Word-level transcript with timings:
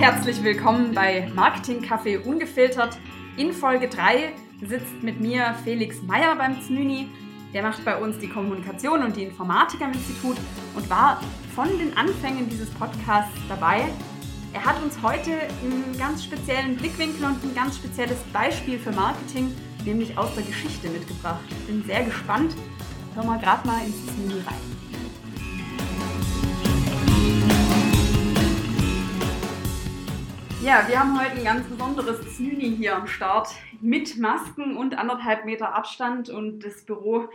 herzlich 0.00 0.42
willkommen 0.42 0.94
bei 0.94 1.30
Marketing 1.34 1.82
Café 1.84 2.24
Ungefiltert. 2.24 2.96
In 3.36 3.52
Folge 3.52 3.86
3 3.86 4.32
sitzt 4.66 5.02
mit 5.02 5.20
mir 5.20 5.54
Felix 5.62 6.00
Meyer 6.00 6.34
beim 6.36 6.58
Znüni. 6.62 7.10
Der 7.52 7.62
macht 7.62 7.84
bei 7.84 7.98
uns 7.98 8.18
die 8.18 8.30
Kommunikation 8.30 9.02
und 9.02 9.14
die 9.14 9.24
Informatik 9.24 9.82
am 9.82 9.92
Institut 9.92 10.38
und 10.74 10.88
war 10.88 11.20
von 11.54 11.68
den 11.78 11.94
Anfängen 11.98 12.48
dieses 12.48 12.70
Podcasts 12.70 13.38
dabei. 13.46 13.84
Er 14.54 14.64
hat 14.64 14.82
uns 14.82 14.96
heute 15.02 15.32
einen 15.62 15.94
ganz 15.98 16.24
speziellen 16.24 16.78
Blickwinkel 16.78 17.26
und 17.26 17.44
ein 17.44 17.54
ganz 17.54 17.76
spezielles 17.76 18.18
Beispiel 18.32 18.78
für 18.78 18.92
Marketing, 18.92 19.54
nämlich 19.84 20.16
aus 20.16 20.34
der 20.34 20.44
Geschichte 20.44 20.88
mitgebracht. 20.88 21.44
Bin 21.66 21.84
sehr 21.84 22.04
gespannt. 22.04 22.54
Hören 23.14 23.26
wir 23.26 23.36
gerade 23.36 23.66
mal 23.66 23.84
ins 23.84 24.06
Znüni 24.06 24.40
rein. 24.46 24.79
Ja, 30.70 30.86
wir 30.86 31.00
haben 31.00 31.20
heute 31.20 31.32
ein 31.32 31.42
ganz 31.42 31.66
besonderes 31.66 32.36
Zyni 32.36 32.76
hier 32.76 32.94
am 32.94 33.08
Start 33.08 33.48
mit 33.80 34.18
Masken 34.18 34.76
und 34.76 34.96
anderthalb 34.96 35.44
Meter 35.44 35.74
Abstand 35.74 36.28
und 36.28 36.60
das 36.60 36.84
Büro 36.84 37.28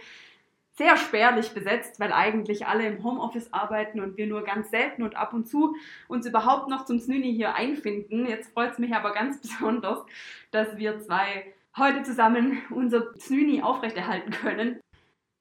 sehr 0.78 0.96
spärlich 0.96 1.52
besetzt, 1.52 2.00
weil 2.00 2.14
eigentlich 2.14 2.66
alle 2.66 2.88
im 2.88 3.04
Homeoffice 3.04 3.52
arbeiten 3.52 4.00
und 4.00 4.16
wir 4.16 4.28
nur 4.28 4.46
ganz 4.46 4.72
selten 4.72 5.04
und 5.04 5.18
ab 5.18 5.34
und 5.34 5.50
zu 5.50 5.76
uns 6.08 6.26
überhaupt 6.26 6.70
noch 6.70 6.86
zum 6.86 6.98
Snüni 6.98 7.34
hier 7.34 7.56
einfinden. 7.56 8.26
Jetzt 8.26 8.54
freut 8.54 8.72
es 8.72 8.80
mich 8.80 8.96
aber 8.96 9.14
ganz 9.14 9.42
besonders, 9.42 10.06
dass 10.52 10.78
wir 10.78 11.02
zwei 11.02 11.54
heute 11.76 12.04
zusammen 12.04 12.62
unser 12.70 13.14
Snüni 13.20 13.62
aufrechterhalten 13.62 14.32
können. 14.32 14.80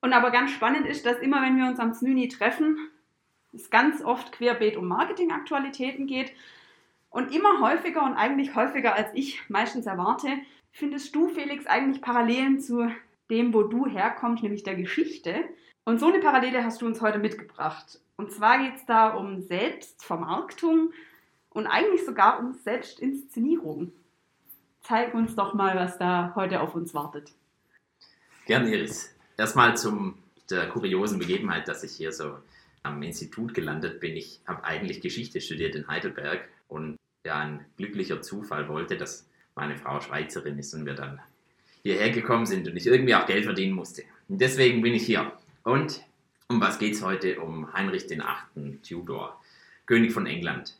Und 0.00 0.12
aber 0.12 0.32
ganz 0.32 0.50
spannend 0.50 0.88
ist, 0.88 1.06
dass 1.06 1.20
immer 1.20 1.42
wenn 1.42 1.56
wir 1.56 1.66
uns 1.66 1.78
am 1.78 1.94
Snüni 1.94 2.26
treffen, 2.26 2.76
es 3.52 3.70
ganz 3.70 4.02
oft 4.02 4.32
querbeet 4.32 4.76
um 4.76 4.88
Marketingaktualitäten 4.88 6.08
geht 6.08 6.32
und 7.14 7.32
immer 7.32 7.60
häufiger 7.60 8.02
und 8.02 8.14
eigentlich 8.14 8.56
häufiger 8.56 8.96
als 8.96 9.08
ich 9.14 9.48
meistens 9.48 9.86
erwarte, 9.86 10.26
findest 10.72 11.14
du, 11.14 11.28
Felix, 11.28 11.64
eigentlich 11.64 12.02
Parallelen 12.02 12.58
zu 12.58 12.90
dem, 13.30 13.54
wo 13.54 13.62
du 13.62 13.86
herkommst, 13.86 14.42
nämlich 14.42 14.64
der 14.64 14.74
Geschichte. 14.74 15.44
Und 15.84 16.00
so 16.00 16.08
eine 16.08 16.18
Parallele 16.18 16.64
hast 16.64 16.82
du 16.82 16.86
uns 16.86 17.00
heute 17.00 17.20
mitgebracht. 17.20 18.00
Und 18.16 18.32
zwar 18.32 18.58
geht 18.58 18.74
es 18.74 18.86
da 18.86 19.10
um 19.10 19.40
Selbstvermarktung 19.42 20.92
und 21.50 21.68
eigentlich 21.68 22.04
sogar 22.04 22.40
um 22.40 22.52
Selbstinszenierung. 22.52 23.92
Zeig 24.82 25.14
uns 25.14 25.36
doch 25.36 25.54
mal, 25.54 25.76
was 25.76 25.96
da 25.98 26.32
heute 26.34 26.60
auf 26.60 26.74
uns 26.74 26.94
wartet. 26.94 27.30
Gern, 28.46 28.66
Iris. 28.66 29.14
Erstmal 29.36 29.76
zum 29.76 30.18
der 30.50 30.68
kuriosen 30.68 31.20
Begebenheit, 31.20 31.68
dass 31.68 31.84
ich 31.84 31.92
hier 31.92 32.10
so 32.10 32.38
am 32.82 33.00
Institut 33.04 33.54
gelandet 33.54 34.00
bin. 34.00 34.16
Ich 34.16 34.40
habe 34.48 34.64
eigentlich 34.64 35.00
Geschichte 35.00 35.40
studiert 35.40 35.76
in 35.76 35.86
Heidelberg 35.86 36.48
und 36.66 36.96
ja 37.24 37.38
ein 37.38 37.64
glücklicher 37.76 38.20
Zufall 38.22 38.68
wollte, 38.68 38.96
dass 38.96 39.26
meine 39.54 39.76
Frau 39.76 40.00
Schweizerin 40.00 40.58
ist 40.58 40.74
und 40.74 40.86
wir 40.86 40.94
dann 40.94 41.20
hierher 41.82 42.10
gekommen 42.10 42.46
sind 42.46 42.68
und 42.68 42.76
ich 42.76 42.86
irgendwie 42.86 43.14
auch 43.14 43.26
Geld 43.26 43.44
verdienen 43.44 43.74
musste. 43.74 44.02
Und 44.28 44.40
deswegen 44.40 44.82
bin 44.82 44.94
ich 44.94 45.04
hier. 45.04 45.32
Und 45.62 46.02
um 46.48 46.60
was 46.60 46.78
geht 46.78 46.94
es 46.94 47.02
heute? 47.02 47.40
Um 47.40 47.72
Heinrich 47.72 48.08
VIII. 48.08 48.78
Tudor, 48.86 49.40
König 49.86 50.12
von 50.12 50.26
England. 50.26 50.74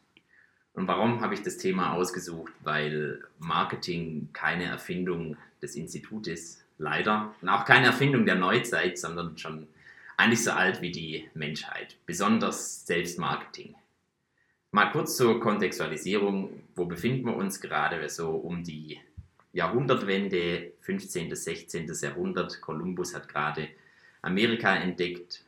Und 0.75 0.89
warum 0.89 1.21
habe 1.21 1.35
ich 1.35 1.43
das 1.43 1.57
Thema 1.57 1.93
ausgesucht? 1.93 2.53
Weil 2.63 3.23
Marketing 3.39 4.29
keine 4.33 4.65
Erfindung 4.65 5.37
des 5.63 5.77
Institutes, 5.77 6.65
leider, 6.79 7.35
und 7.41 7.49
auch 7.49 7.65
keine 7.65 7.87
Erfindung 7.87 8.27
der 8.27 8.35
Neuzeit, 8.35 8.99
sondern 8.99 9.39
schon 9.39 9.69
eigentlich 10.17 10.43
so 10.43 10.51
alt 10.51 10.83
wie 10.83 10.91
die 10.91 11.29
Menschheit, 11.35 11.97
besonders 12.07 12.87
Selbstmarketing. 12.87 13.75
Mal 14.75 14.91
kurz 14.91 15.17
zur 15.17 15.39
Kontextualisierung. 15.39 16.65
Wo 16.75 16.85
befinden 16.85 17.27
wir 17.27 17.37
uns 17.37 17.61
gerade? 17.61 18.09
So 18.09 18.31
um 18.31 18.65
die 18.65 19.01
Jahrhundertwende, 19.53 20.73
15. 20.81 21.29
bis 21.29 21.45
16. 21.45 21.89
Jahrhundert. 22.03 22.61
Kolumbus 22.61 23.15
hat 23.15 23.29
gerade 23.29 23.69
Amerika 24.21 24.75
entdeckt. 24.75 25.45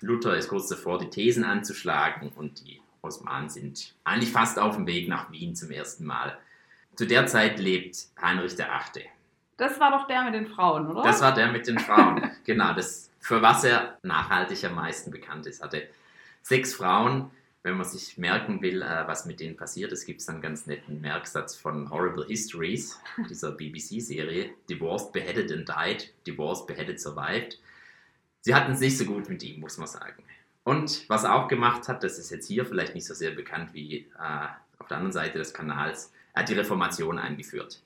Luther 0.00 0.36
ist 0.36 0.48
kurz 0.48 0.68
davor, 0.68 1.00
die 1.00 1.10
Thesen 1.10 1.42
anzuschlagen 1.42 2.30
und 2.36 2.60
die 2.60 2.80
Osmanen 3.02 3.48
sind 3.48 3.96
eigentlich 4.04 4.30
fast 4.30 4.60
auf 4.60 4.76
dem 4.76 4.86
Weg 4.86 5.08
nach 5.08 5.32
Wien 5.32 5.56
zum 5.56 5.72
ersten 5.72 6.04
Mal. 6.04 6.38
Zu 6.94 7.04
der 7.04 7.26
Zeit 7.26 7.58
lebt 7.58 7.96
Heinrich 8.22 8.56
VIII. 8.56 9.06
Das 9.56 9.80
war 9.80 9.90
doch 9.90 10.06
der 10.06 10.22
mit 10.22 10.34
den 10.34 10.46
Frauen, 10.46 10.86
oder? 10.86 11.02
Das 11.02 11.20
war 11.20 11.34
der 11.34 11.50
mit 11.50 11.66
den 11.66 11.80
Frauen, 11.80 12.30
genau. 12.44 12.74
Das, 12.74 13.10
für 13.18 13.42
was 13.42 13.64
er 13.64 13.98
nachhaltig 14.04 14.64
am 14.64 14.76
meisten 14.76 15.10
bekannt 15.10 15.46
ist. 15.48 15.64
Hatte 15.64 15.88
sechs 16.42 16.74
Frauen, 16.74 17.32
wenn 17.68 17.76
man 17.76 17.86
sich 17.86 18.16
merken 18.16 18.62
will, 18.62 18.82
äh, 18.82 19.06
was 19.06 19.26
mit 19.26 19.40
denen 19.40 19.56
passiert 19.56 19.92
ist, 19.92 20.06
gibt 20.06 20.22
es 20.22 20.28
einen 20.28 20.40
ganz 20.40 20.66
netten 20.66 21.00
Merksatz 21.00 21.54
von 21.54 21.90
Horrible 21.90 22.26
Histories, 22.26 22.98
dieser 23.28 23.52
BBC-Serie. 23.52 24.50
Divorced, 24.70 25.12
beheaded 25.12 25.52
and 25.52 25.68
died. 25.68 26.12
Divorced, 26.26 26.66
beheaded, 26.66 26.98
survived. 26.98 27.58
Sie 28.40 28.54
hatten 28.54 28.72
es 28.72 28.80
nicht 28.80 28.96
so 28.96 29.04
gut 29.04 29.28
mit 29.28 29.42
ihm, 29.42 29.60
muss 29.60 29.76
man 29.76 29.86
sagen. 29.86 30.24
Und 30.64 31.08
was 31.08 31.24
er 31.24 31.34
auch 31.34 31.48
gemacht 31.48 31.88
hat, 31.88 32.02
das 32.02 32.18
ist 32.18 32.30
jetzt 32.30 32.46
hier 32.46 32.64
vielleicht 32.64 32.94
nicht 32.94 33.06
so 33.06 33.14
sehr 33.14 33.32
bekannt 33.32 33.74
wie 33.74 34.06
äh, 34.18 34.46
auf 34.78 34.88
der 34.88 34.96
anderen 34.96 35.12
Seite 35.12 35.38
des 35.38 35.52
Kanals, 35.52 36.12
er 36.32 36.42
hat 36.42 36.48
die 36.48 36.54
Reformation 36.54 37.18
eingeführt. 37.18 37.82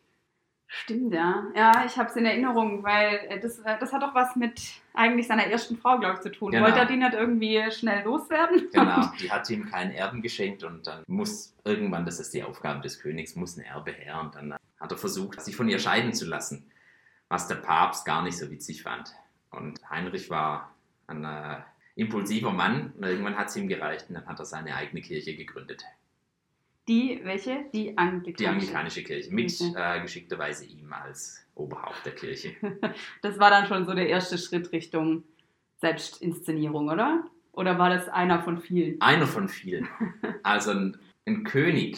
Stimmt, 0.75 1.12
ja. 1.12 1.44
Ja, 1.55 1.84
ich 1.84 1.99
habe 1.99 2.09
es 2.09 2.16
in 2.16 2.25
Erinnerung, 2.25 2.83
weil 2.83 3.21
äh, 3.28 3.38
das, 3.38 3.59
äh, 3.59 3.78
das 3.78 3.93
hat 3.93 4.03
doch 4.03 4.15
was 4.15 4.37
mit 4.37 4.59
eigentlich 4.94 5.27
seiner 5.27 5.47
ersten 5.47 5.77
Frau, 5.77 5.99
glaube 5.99 6.15
ich, 6.15 6.21
zu 6.21 6.33
tun. 6.33 6.50
Genau. 6.50 6.65
Wollte 6.65 6.78
er 6.78 6.87
die 6.87 6.97
nicht 6.97 7.12
irgendwie 7.12 7.71
schnell 7.71 8.03
loswerden? 8.05 8.69
Genau, 8.72 9.12
die 9.21 9.31
hat 9.31 9.49
ihm 9.50 9.71
keinen 9.71 9.93
Erben 9.93 10.22
geschenkt 10.22 10.65
und 10.65 10.87
dann 10.87 11.03
muss 11.06 11.55
irgendwann, 11.65 12.06
das 12.06 12.21
ist 12.21 12.33
die 12.33 12.43
Aufgabe 12.43 12.81
des 12.81 13.00
Königs, 13.00 13.37
muss 13.37 13.59
ein 13.59 13.65
Erbe 13.65 13.93
her 13.93 14.19
und 14.21 14.34
dann 14.34 14.55
hat 14.81 14.91
er 14.91 14.97
versucht, 14.97 15.43
sich 15.43 15.55
von 15.55 15.69
ihr 15.69 15.78
scheiden 15.78 16.15
zu 16.15 16.25
lassen, 16.25 16.71
was 17.28 17.49
der 17.49 17.56
Papst 17.56 18.06
gar 18.06 18.22
nicht 18.22 18.39
so 18.39 18.50
witzig 18.50 18.83
fand. 18.83 19.12
Und 19.50 19.78
Heinrich 19.91 20.31
war 20.31 20.75
ein 21.06 21.25
äh, 21.25 21.59
impulsiver 21.97 22.50
Mann 22.50 22.94
und 22.97 23.04
irgendwann 23.04 23.37
hat 23.37 23.49
es 23.49 23.56
ihm 23.56 23.69
gereicht 23.69 24.06
und 24.09 24.15
dann 24.15 24.27
hat 24.27 24.39
er 24.39 24.47
seine 24.47 24.75
eigene 24.75 25.03
Kirche 25.03 25.37
gegründet. 25.37 25.84
Die, 26.88 27.20
welche? 27.22 27.66
Die 27.72 27.97
anglikanische. 27.97 28.37
Die 28.37 28.47
anglikanische 28.47 29.03
Kirche, 29.04 29.32
mit 29.32 29.53
okay. 29.60 29.98
äh, 29.98 30.00
geschickterweise 30.03 30.65
ihm 30.65 30.93
als 30.93 31.47
Oberhaupt 31.54 32.04
der 32.04 32.15
Kirche. 32.15 32.56
das 33.22 33.38
war 33.38 33.50
dann 33.50 33.66
schon 33.66 33.84
so 33.84 33.94
der 33.94 34.09
erste 34.09 34.37
Schritt 34.38 34.72
Richtung 34.72 35.22
Selbstinszenierung, 35.81 36.88
oder? 36.88 37.25
Oder 37.53 37.78
war 37.78 37.91
das 37.91 38.09
einer 38.09 38.42
von 38.42 38.60
vielen? 38.60 39.00
Einer 39.00 39.26
von 39.26 39.48
vielen. 39.48 39.88
Also 40.44 40.72
ein, 40.72 40.98
ein 41.25 41.44
König 41.44 41.97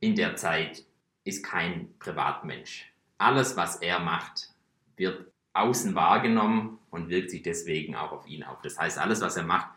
in 0.00 0.16
der 0.16 0.34
Zeit 0.34 0.84
ist 1.22 1.44
kein 1.44 1.94
Privatmensch. 2.00 2.92
Alles, 3.16 3.56
was 3.56 3.76
er 3.76 4.00
macht, 4.00 4.50
wird 4.96 5.30
außen 5.52 5.94
wahrgenommen 5.94 6.80
und 6.90 7.08
wirkt 7.08 7.30
sich 7.30 7.42
deswegen 7.42 7.94
auch 7.94 8.10
auf 8.10 8.26
ihn 8.26 8.42
auf. 8.42 8.60
Das 8.62 8.76
heißt, 8.76 8.98
alles, 8.98 9.20
was 9.20 9.36
er 9.36 9.44
macht, 9.44 9.68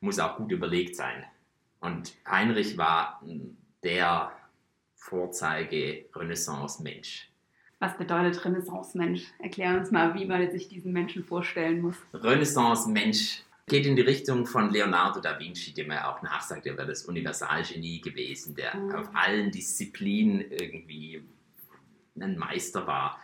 muss 0.00 0.18
auch 0.18 0.36
gut 0.36 0.52
überlegt 0.52 0.94
sein. 0.94 1.24
Und 1.80 2.14
Heinrich 2.26 2.76
war 2.76 3.22
ein 3.22 3.56
der 3.84 4.32
Vorzeige-Renaissance-Mensch. 4.96 7.30
Was 7.78 7.96
bedeutet 7.98 8.42
Renaissance-Mensch? 8.44 9.26
Erklär 9.38 9.78
uns 9.78 9.90
mal, 9.90 10.14
wie 10.14 10.24
man 10.24 10.50
sich 10.50 10.68
diesen 10.68 10.92
Menschen 10.92 11.22
vorstellen 11.22 11.82
muss. 11.82 11.96
Renaissance-Mensch 12.14 13.42
geht 13.66 13.86
in 13.86 13.96
die 13.96 14.02
Richtung 14.02 14.46
von 14.46 14.70
Leonardo 14.70 15.20
da 15.20 15.38
Vinci, 15.38 15.74
dem 15.74 15.90
er 15.90 16.10
auch 16.10 16.22
nachsagt, 16.22 16.66
er 16.66 16.76
wäre 16.76 16.88
das 16.88 17.04
Universalgenie 17.04 18.00
gewesen, 18.00 18.54
der 18.54 18.74
mhm. 18.74 18.94
auf 18.94 19.10
allen 19.14 19.50
Disziplinen 19.50 20.50
irgendwie 20.50 21.22
ein 22.18 22.38
Meister 22.38 22.86
war. 22.86 23.18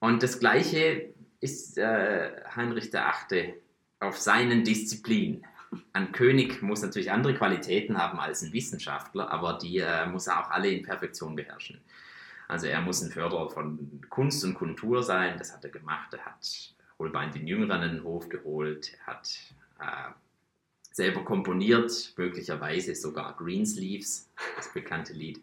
Und 0.00 0.22
das 0.22 0.38
Gleiche 0.38 1.14
ist 1.40 1.78
äh, 1.78 2.30
Heinrich 2.54 2.92
VIII. 2.92 3.54
auf 4.00 4.18
seinen 4.18 4.64
Disziplinen 4.64 5.46
ein 5.92 6.12
König 6.12 6.62
muss 6.62 6.82
natürlich 6.82 7.10
andere 7.10 7.34
Qualitäten 7.34 7.98
haben 7.98 8.18
als 8.18 8.42
ein 8.42 8.52
Wissenschaftler, 8.52 9.30
aber 9.30 9.58
die 9.58 9.78
äh, 9.78 10.06
muss 10.06 10.26
er 10.26 10.40
auch 10.40 10.50
alle 10.50 10.70
in 10.70 10.82
Perfektion 10.82 11.36
beherrschen. 11.36 11.80
Also 12.48 12.66
er 12.66 12.80
muss 12.80 13.02
ein 13.02 13.10
Förderer 13.10 13.50
von 13.50 14.00
Kunst 14.08 14.42
und 14.44 14.54
Kultur 14.54 15.02
sein, 15.02 15.36
das 15.36 15.52
hat 15.52 15.64
er 15.64 15.70
gemacht. 15.70 16.14
Er 16.14 16.24
hat 16.24 16.74
Holbein 16.98 17.30
den 17.32 17.46
Jüngeren 17.46 17.82
in 17.82 17.96
den 17.96 18.04
Hof 18.04 18.28
geholt, 18.28 18.92
er 19.00 19.06
hat 19.06 19.38
äh, 19.80 20.12
selber 20.90 21.24
komponiert, 21.24 22.14
möglicherweise 22.16 22.94
sogar 22.94 23.36
Greensleeves, 23.36 24.28
das 24.56 24.72
bekannte 24.72 25.12
Lied. 25.12 25.40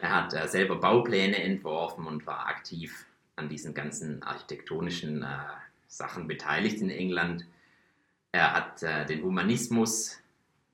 Er 0.00 0.14
hat 0.14 0.34
äh, 0.34 0.48
selber 0.48 0.76
Baupläne 0.76 1.42
entworfen 1.42 2.06
und 2.06 2.26
war 2.26 2.48
aktiv 2.48 3.06
an 3.36 3.48
diesen 3.48 3.72
ganzen 3.72 4.22
architektonischen 4.22 5.22
äh, 5.22 5.26
Sachen 5.86 6.26
beteiligt 6.26 6.80
in 6.80 6.90
England. 6.90 7.46
Er 8.34 8.52
hat 8.52 8.82
äh, 8.82 9.06
den 9.06 9.22
Humanismus 9.22 10.20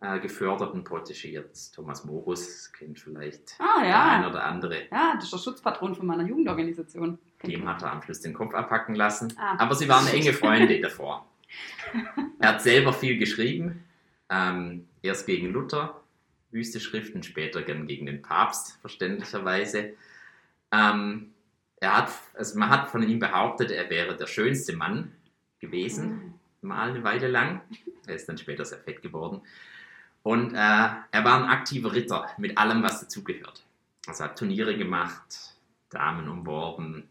äh, 0.00 0.18
gefördert 0.18 0.72
und 0.72 0.82
protegiert. 0.82 1.54
Thomas 1.74 2.06
Morus 2.06 2.72
kennt 2.72 2.98
vielleicht 2.98 3.54
ah, 3.58 3.84
ja. 3.84 3.84
der 3.84 4.02
ein 4.02 4.24
oder 4.24 4.44
andere. 4.44 4.88
Ja, 4.90 5.12
das 5.16 5.24
ist 5.24 5.32
der 5.34 5.38
Schutzpatron 5.40 5.94
von 5.94 6.06
meiner 6.06 6.26
Jugendorganisation. 6.26 7.18
Dem 7.42 7.68
hat 7.68 7.82
er 7.82 7.92
am 7.92 8.00
Schluss 8.00 8.22
den 8.22 8.32
Kopf 8.32 8.54
abhacken 8.54 8.94
lassen. 8.94 9.34
Ah. 9.36 9.56
Aber 9.58 9.74
sie 9.74 9.90
waren 9.90 10.06
enge 10.06 10.32
Freunde 10.32 10.80
davor. 10.80 11.26
Er 12.38 12.48
hat 12.48 12.62
selber 12.62 12.94
viel 12.94 13.18
geschrieben, 13.18 13.84
ähm, 14.30 14.86
erst 15.02 15.26
gegen 15.26 15.52
Luther, 15.52 16.00
wüste 16.52 16.80
Schriften, 16.80 17.22
später 17.22 17.60
gern 17.60 17.86
gegen 17.86 18.06
den 18.06 18.22
Papst, 18.22 18.78
verständlicherweise. 18.80 19.92
Ähm, 20.72 21.34
er 21.76 21.98
hat, 21.98 22.12
also 22.32 22.58
man 22.58 22.70
hat 22.70 22.88
von 22.88 23.06
ihm 23.06 23.18
behauptet, 23.18 23.70
er 23.70 23.90
wäre 23.90 24.16
der 24.16 24.28
schönste 24.28 24.74
Mann 24.74 25.12
gewesen, 25.58 26.29
mal 26.62 26.90
eine 26.90 27.02
Weile 27.04 27.28
lang. 27.28 27.62
Er 28.06 28.14
ist 28.16 28.28
dann 28.28 28.38
später 28.38 28.64
sehr 28.64 28.78
fett 28.78 29.02
geworden. 29.02 29.42
Und 30.22 30.52
äh, 30.54 30.56
er 30.56 31.24
war 31.24 31.42
ein 31.42 31.48
aktiver 31.48 31.92
Ritter 31.94 32.26
mit 32.38 32.58
allem, 32.58 32.82
was 32.82 33.00
dazugehört. 33.00 33.64
Also 34.06 34.24
hat 34.24 34.38
Turniere 34.38 34.76
gemacht, 34.76 35.54
Damen 35.90 36.28
umworben, 36.28 37.08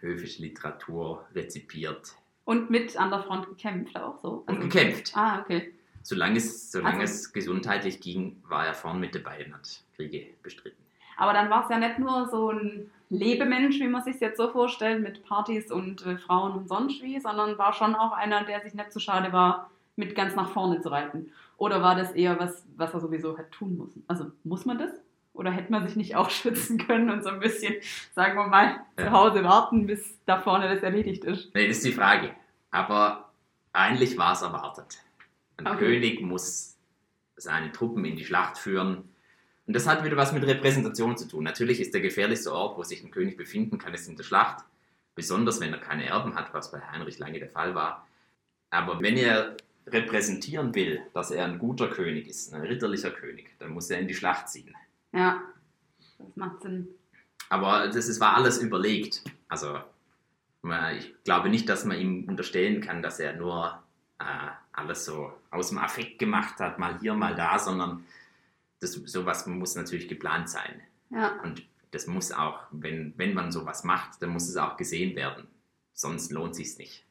höfische 0.00 0.42
Literatur 0.42 1.26
rezipiert. 1.34 2.14
Und 2.44 2.70
mit 2.70 2.96
an 2.96 3.10
der 3.10 3.22
Front 3.22 3.48
gekämpft 3.48 3.96
auch 3.96 4.18
so. 4.22 4.44
Und 4.46 4.60
gekämpft. 4.60 5.12
Ah, 5.14 5.40
okay. 5.40 5.74
Solange 6.02 6.38
es, 6.38 6.72
solange 6.72 7.00
Also- 7.00 7.12
es 7.14 7.32
gesundheitlich 7.32 8.00
ging, 8.00 8.42
war 8.48 8.66
er 8.66 8.74
vorn 8.74 8.98
mit 8.98 9.14
dabei 9.14 9.44
und 9.46 9.54
hat 9.54 9.82
Kriege 9.96 10.28
bestritten. 10.42 10.82
Aber 11.16 11.32
dann 11.32 11.50
war 11.50 11.64
es 11.64 11.70
ja 11.70 11.78
nicht 11.78 11.98
nur 11.98 12.28
so 12.28 12.50
ein 12.50 12.90
Lebemensch, 13.12 13.78
wie 13.78 13.88
man 13.88 14.02
sich 14.02 14.18
jetzt 14.20 14.38
so 14.38 14.48
vorstellt, 14.50 15.02
mit 15.02 15.22
Partys 15.24 15.70
und 15.70 16.04
äh, 16.06 16.16
Frauen 16.16 16.52
und 16.52 16.68
sonst 16.68 17.02
wie, 17.02 17.20
sondern 17.20 17.58
war 17.58 17.72
schon 17.72 17.94
auch 17.94 18.12
einer, 18.12 18.44
der 18.44 18.60
sich 18.62 18.74
nicht 18.74 18.90
zu 18.92 19.00
schade 19.00 19.32
war, 19.32 19.70
mit 19.96 20.14
ganz 20.14 20.34
nach 20.34 20.50
vorne 20.50 20.80
zu 20.80 20.88
reiten. 20.90 21.30
Oder 21.58 21.82
war 21.82 21.94
das 21.94 22.12
eher 22.12 22.38
was, 22.40 22.64
was 22.76 22.94
er 22.94 23.00
sowieso 23.00 23.36
hat 23.36 23.52
tun 23.52 23.76
müssen? 23.76 24.02
Also 24.08 24.32
muss 24.44 24.64
man 24.64 24.78
das? 24.78 24.90
Oder 25.34 25.50
hätte 25.50 25.70
man 25.70 25.86
sich 25.86 25.94
nicht 25.96 26.16
auch 26.16 26.30
schützen 26.30 26.78
können 26.78 27.10
und 27.10 27.22
so 27.22 27.28
ein 27.30 27.40
bisschen, 27.40 27.74
sagen 28.14 28.36
wir 28.38 28.46
mal, 28.46 28.80
Ja. 28.98 29.04
zu 29.06 29.10
Hause 29.12 29.44
warten, 29.44 29.86
bis 29.86 30.18
da 30.24 30.38
vorne 30.40 30.72
das 30.72 30.82
erledigt 30.82 31.24
ist? 31.24 31.54
Nee, 31.54 31.68
das 31.68 31.78
ist 31.78 31.86
die 31.86 31.92
Frage. 31.92 32.30
Aber 32.70 33.30
eigentlich 33.74 34.16
war 34.16 34.32
es 34.32 34.42
erwartet. 34.42 34.98
Ein 35.58 35.66
Okay. 35.66 35.76
König 35.78 36.22
muss 36.22 36.76
seine 37.36 37.70
Truppen 37.72 38.04
in 38.06 38.16
die 38.16 38.24
Schlacht 38.24 38.56
führen. 38.56 39.04
Und 39.72 39.76
das 39.76 39.86
hat 39.86 40.04
wieder 40.04 40.18
was 40.18 40.34
mit 40.34 40.46
Repräsentation 40.46 41.16
zu 41.16 41.26
tun. 41.26 41.44
Natürlich 41.44 41.80
ist 41.80 41.94
der 41.94 42.02
gefährlichste 42.02 42.52
Ort, 42.52 42.76
wo 42.76 42.82
sich 42.82 43.02
ein 43.02 43.10
König 43.10 43.38
befinden 43.38 43.78
kann, 43.78 43.94
ist 43.94 44.06
in 44.06 44.16
der 44.16 44.22
Schlacht. 44.22 44.62
Besonders 45.14 45.62
wenn 45.62 45.72
er 45.72 45.78
keine 45.78 46.04
Erben 46.04 46.34
hat, 46.34 46.52
was 46.52 46.70
bei 46.70 46.78
Heinrich 46.78 47.18
lange 47.18 47.38
der 47.38 47.48
Fall 47.48 47.74
war. 47.74 48.06
Aber 48.68 49.00
wenn 49.00 49.16
er 49.16 49.56
repräsentieren 49.86 50.74
will, 50.74 51.00
dass 51.14 51.30
er 51.30 51.46
ein 51.46 51.58
guter 51.58 51.88
König 51.88 52.28
ist, 52.28 52.52
ein 52.52 52.60
ritterlicher 52.60 53.12
König, 53.12 53.58
dann 53.60 53.70
muss 53.70 53.88
er 53.88 53.98
in 53.98 54.08
die 54.08 54.14
Schlacht 54.14 54.50
ziehen. 54.50 54.76
Ja, 55.10 55.40
das 56.18 56.36
macht 56.36 56.60
Sinn. 56.60 56.88
Aber 57.48 57.88
das 57.88 58.08
ist, 58.08 58.20
war 58.20 58.36
alles 58.36 58.58
überlegt. 58.58 59.24
Also 59.48 59.80
ich 60.98 61.14
glaube 61.24 61.48
nicht, 61.48 61.66
dass 61.70 61.86
man 61.86 61.98
ihm 61.98 62.28
unterstellen 62.28 62.82
kann, 62.82 63.00
dass 63.00 63.20
er 63.20 63.36
nur 63.36 63.82
äh, 64.18 64.24
alles 64.74 65.06
so 65.06 65.32
aus 65.50 65.70
dem 65.70 65.78
Affekt 65.78 66.18
gemacht 66.18 66.60
hat, 66.60 66.78
mal 66.78 66.98
hier, 67.00 67.14
mal 67.14 67.34
da, 67.34 67.58
sondern 67.58 68.04
das, 68.82 68.92
sowas 68.92 69.46
muss 69.46 69.74
natürlich 69.74 70.08
geplant 70.08 70.48
sein. 70.48 70.80
Ja, 71.10 71.40
Und 71.42 71.62
das 71.90 72.06
muss 72.06 72.32
auch, 72.32 72.60
wenn, 72.70 73.14
wenn 73.16 73.34
man 73.34 73.52
sowas 73.52 73.84
macht, 73.84 74.22
dann 74.22 74.30
muss 74.30 74.48
es 74.48 74.56
auch 74.56 74.76
gesehen 74.76 75.14
werden. 75.14 75.46
Sonst 75.92 76.32
lohnt 76.32 76.54
sich 76.54 76.78
nicht. 76.78 77.04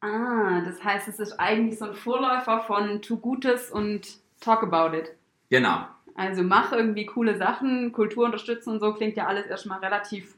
Ah, 0.00 0.60
das 0.64 0.82
heißt, 0.82 1.08
es 1.08 1.18
ist 1.18 1.38
eigentlich 1.38 1.78
so 1.78 1.86
ein 1.86 1.94
Vorläufer 1.94 2.60
von 2.60 3.00
Tu 3.02 3.16
Gutes 3.18 3.70
und 3.70 4.18
Talk 4.40 4.62
About 4.62 4.96
It. 4.96 5.12
Genau. 5.48 5.86
Also 6.14 6.42
mach 6.42 6.72
irgendwie 6.72 7.06
coole 7.06 7.36
Sachen, 7.36 7.92
Kultur 7.92 8.26
unterstützen 8.26 8.70
und 8.70 8.80
so 8.80 8.92
klingt 8.92 9.16
ja 9.16 9.26
alles 9.26 9.46
erstmal 9.46 9.78
relativ, 9.78 10.36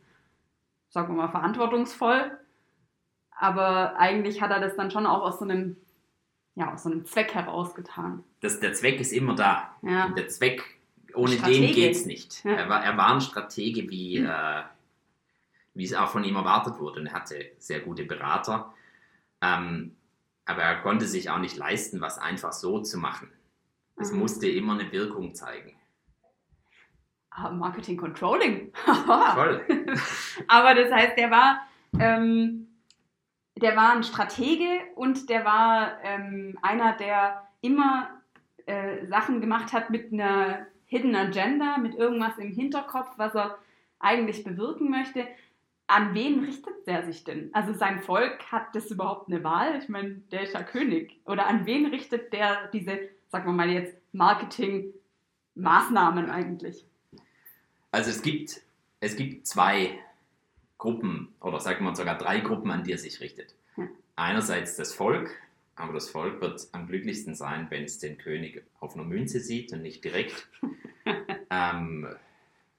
sagen 0.90 1.08
wir 1.08 1.22
mal, 1.22 1.30
verantwortungsvoll. 1.30 2.38
Aber 3.36 3.96
eigentlich 3.98 4.40
hat 4.40 4.50
er 4.50 4.60
das 4.60 4.76
dann 4.76 4.90
schon 4.90 5.06
auch 5.06 5.22
aus 5.22 5.40
so 5.40 5.44
einem, 5.44 5.76
ja, 6.54 6.72
aus 6.72 6.84
so 6.84 6.90
einem 6.90 7.04
Zweck 7.04 7.34
herausgetan. 7.34 8.22
Das, 8.40 8.60
der 8.60 8.72
Zweck 8.74 9.00
ist 9.00 9.12
immer 9.12 9.34
da. 9.34 9.74
Ja. 9.82 10.08
Der 10.10 10.28
Zweck, 10.28 10.62
ohne 11.14 11.32
Stratege. 11.32 11.66
den 11.66 11.74
geht 11.74 11.92
es 11.96 12.06
nicht. 12.06 12.44
Ja. 12.44 12.52
Er, 12.52 12.68
war, 12.68 12.84
er 12.84 12.96
war 12.96 13.14
ein 13.14 13.20
Stratege, 13.20 13.88
wie, 13.90 14.18
äh, 14.18 14.62
wie 15.74 15.84
es 15.84 15.94
auch 15.94 16.08
von 16.08 16.24
ihm 16.24 16.36
erwartet 16.36 16.78
wurde. 16.78 17.00
Und 17.00 17.06
er 17.06 17.14
hatte 17.14 17.50
sehr 17.58 17.80
gute 17.80 18.04
Berater. 18.04 18.72
Ähm, 19.40 19.96
aber 20.44 20.62
er 20.62 20.80
konnte 20.82 21.06
sich 21.06 21.30
auch 21.30 21.38
nicht 21.38 21.56
leisten, 21.56 22.00
was 22.00 22.18
einfach 22.18 22.52
so 22.52 22.80
zu 22.80 22.98
machen. 22.98 23.30
Es 23.96 24.12
Mhm. 24.12 24.18
musste 24.20 24.48
immer 24.48 24.74
eine 24.78 24.90
Wirkung 24.92 25.34
zeigen. 25.34 25.72
Ah, 27.30 27.50
Marketing 27.50 27.96
Controlling. 27.96 28.72
Voll. 29.34 29.64
Aber 30.48 30.74
das 30.74 30.92
heißt, 30.92 31.18
der 31.18 31.30
war, 31.32 31.66
ähm, 31.98 32.68
der 33.56 33.76
war 33.76 33.92
ein 33.92 34.02
Stratege 34.02 34.80
und 34.96 35.30
der 35.30 35.44
war 35.44 36.02
ähm, 36.02 36.58
einer, 36.62 36.96
der 36.96 37.46
immer 37.60 38.10
äh, 38.66 39.06
Sachen 39.06 39.40
gemacht 39.40 39.72
hat 39.72 39.90
mit 39.90 40.12
einer 40.12 40.66
Hidden 40.86 41.14
Agenda, 41.14 41.78
mit 41.78 41.94
irgendwas 41.94 42.36
im 42.38 42.50
Hinterkopf, 42.52 43.10
was 43.16 43.32
er 43.34 43.56
eigentlich 44.00 44.42
bewirken 44.44 44.90
möchte. 44.90 45.26
An 45.86 46.14
wen 46.14 46.42
richtet 46.44 46.86
der 46.86 47.04
sich 47.04 47.24
denn? 47.24 47.50
Also 47.52 47.74
sein 47.74 48.00
Volk 48.00 48.50
hat 48.50 48.74
das 48.74 48.90
überhaupt 48.90 49.28
eine 49.28 49.44
Wahl? 49.44 49.78
Ich 49.78 49.88
meine, 49.88 50.14
der 50.32 50.42
ist 50.42 50.54
ja 50.54 50.62
König. 50.62 51.20
Oder 51.24 51.46
an 51.46 51.66
wen 51.66 51.86
richtet 51.86 52.32
der 52.32 52.66
diese, 52.68 53.10
sagen 53.28 53.46
wir 53.46 53.52
mal 53.52 53.70
jetzt, 53.70 53.94
Marketing-Maßnahmen 54.12 56.30
eigentlich? 56.30 56.86
Also 57.92 58.10
es 58.10 58.22
gibt, 58.22 58.62
es 59.00 59.16
gibt 59.16 59.46
zwei 59.46 59.98
Gruppen 60.84 61.34
oder 61.40 61.60
sagen 61.60 61.82
wir 61.82 61.96
sogar 61.96 62.18
drei 62.18 62.40
Gruppen, 62.40 62.70
an 62.70 62.84
die 62.84 62.92
er 62.92 62.98
sich 62.98 63.20
richtet. 63.20 63.54
Ja. 63.78 63.88
Einerseits 64.16 64.76
das 64.76 64.92
Volk, 64.92 65.30
aber 65.76 65.94
das 65.94 66.10
Volk 66.10 66.42
wird 66.42 66.68
am 66.72 66.86
glücklichsten 66.86 67.34
sein, 67.34 67.68
wenn 67.70 67.84
es 67.84 67.98
den 67.98 68.18
König 68.18 68.62
auf 68.80 68.94
einer 68.94 69.04
Münze 69.04 69.40
sieht 69.40 69.72
und 69.72 69.80
nicht 69.80 70.04
direkt. 70.04 70.46
ähm, 71.50 72.06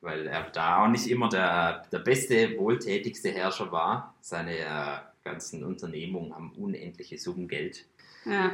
weil 0.01 0.27
er 0.27 0.43
da 0.51 0.83
auch 0.83 0.87
nicht 0.87 1.07
immer 1.07 1.29
der, 1.29 1.87
der 1.91 1.97
beste, 1.97 2.59
wohltätigste 2.59 3.31
Herrscher 3.31 3.71
war. 3.71 4.13
Seine 4.21 4.59
äh, 4.59 4.97
ganzen 5.23 5.63
Unternehmungen 5.63 6.35
haben 6.35 6.51
unendliche 6.51 7.17
Summen 7.17 7.47
Geld. 7.47 7.85
Ja. 8.25 8.51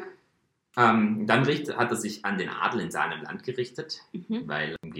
Ähm, 0.77 1.27
dann 1.27 1.45
hat 1.45 1.91
er 1.91 1.97
sich 1.97 2.23
an 2.23 2.37
den 2.37 2.47
Adel 2.47 2.79
in 2.79 2.91
seinem 2.91 3.21
Land 3.23 3.43
gerichtet 3.43 4.01
Mhm. 4.13 4.47
weil 4.47 4.77
im 4.81 4.93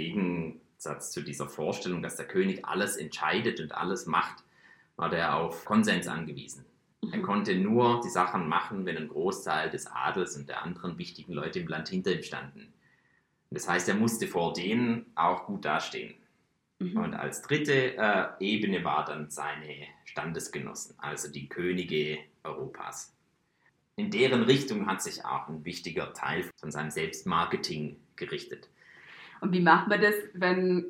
Gegensatz 0.82 1.12
zu 1.12 1.22
dieser 1.22 1.48
Vorstellung, 1.48 2.02
dass 2.02 2.16
der 2.16 2.28
König 2.28 2.66
alles 2.66 2.98
entscheidet 2.98 3.60
und 3.60 3.72
alles 3.72 4.08
macht, 4.08 4.44
war 4.96 5.10
der 5.10 5.36
auf 5.36 5.64
Konsens 5.64 6.08
angewiesen. 6.08 6.66
Er 7.12 7.20
Mhm. 7.20 7.22
konnte 7.22 7.56
nur 7.56 8.02
die 8.04 8.10
Sachen 8.10 8.50
machen, 8.50 8.84
wenn 8.88 8.98
ein 8.98 9.08
Großteil 9.08 9.70
des 9.70 9.86
Adels 9.86 10.36
und 10.38 10.50
der 10.50 10.64
anderen 10.64 10.98
wichtigen 10.98 11.34
Leute 11.34 11.60
im 11.60 11.68
Land 11.68 11.90
hinter 11.90 12.12
ihm 12.14 12.24
standen. 12.24 12.74
Das 13.52 13.70
heißt, 13.70 13.90
er 13.90 13.96
musste 13.96 14.28
vor 14.28 14.54
denen 14.54 15.06
auch 15.14 15.46
gut 15.46 15.66
dastehen. 15.66 16.16
Mhm. 16.80 16.98
Und 16.98 17.14
als 17.14 17.44
dritte 17.44 17.96
äh, 17.98 18.28
Ebene 18.40 18.84
war 18.84 19.06
dann 19.06 19.30
seine 19.30 19.86
Standesgenossen, 20.06 20.96
also 20.98 21.32
die 21.32 21.48
Könige 21.48 22.18
Europas. 22.44 23.14
In 23.98 24.10
deren 24.10 24.42
Richtung 24.42 24.88
hat 24.88 25.04
sich 25.04 25.24
auch 25.26 25.48
ein 25.48 25.64
wichtiger 25.64 26.12
Teil 26.14 26.50
von 26.60 26.72
seinem 26.72 26.90
Selbstmarketing 26.90 27.98
gerichtet. 28.16 28.68
Und 29.42 29.52
wie 29.52 29.62
macht 29.62 29.88
man 29.88 30.02
das, 30.02 30.16
wenn, 30.34 30.86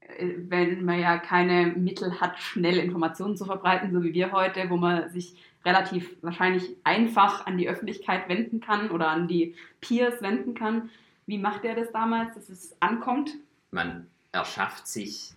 äh, 0.00 0.34
wenn 0.36 0.84
man 0.84 1.00
ja 1.00 1.18
keine 1.18 1.66
Mittel 1.66 2.20
hat, 2.20 2.38
schnell 2.38 2.78
Informationen 2.78 3.36
zu 3.36 3.44
verbreiten, 3.46 3.92
so 3.92 4.02
wie 4.02 4.14
wir 4.14 4.32
heute, 4.32 4.68
wo 4.68 4.76
man 4.76 5.08
sich 5.10 5.36
relativ 5.64 6.16
wahrscheinlich 6.20 6.76
einfach 6.84 7.46
an 7.46 7.56
die 7.56 7.68
Öffentlichkeit 7.68 8.28
wenden 8.28 8.60
kann 8.60 8.90
oder 8.90 9.08
an 9.08 9.28
die 9.28 9.54
Peers 9.80 10.20
wenden 10.20 10.54
kann? 10.54 10.90
Wie 11.26 11.38
macht 11.38 11.64
er 11.64 11.74
das 11.74 11.90
damals, 11.90 12.34
dass 12.34 12.50
es 12.50 12.76
ankommt? 12.80 13.34
man 13.74 14.06
erschafft 14.32 14.86
sich 14.86 15.32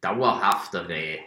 dauerhaftere 0.00 1.18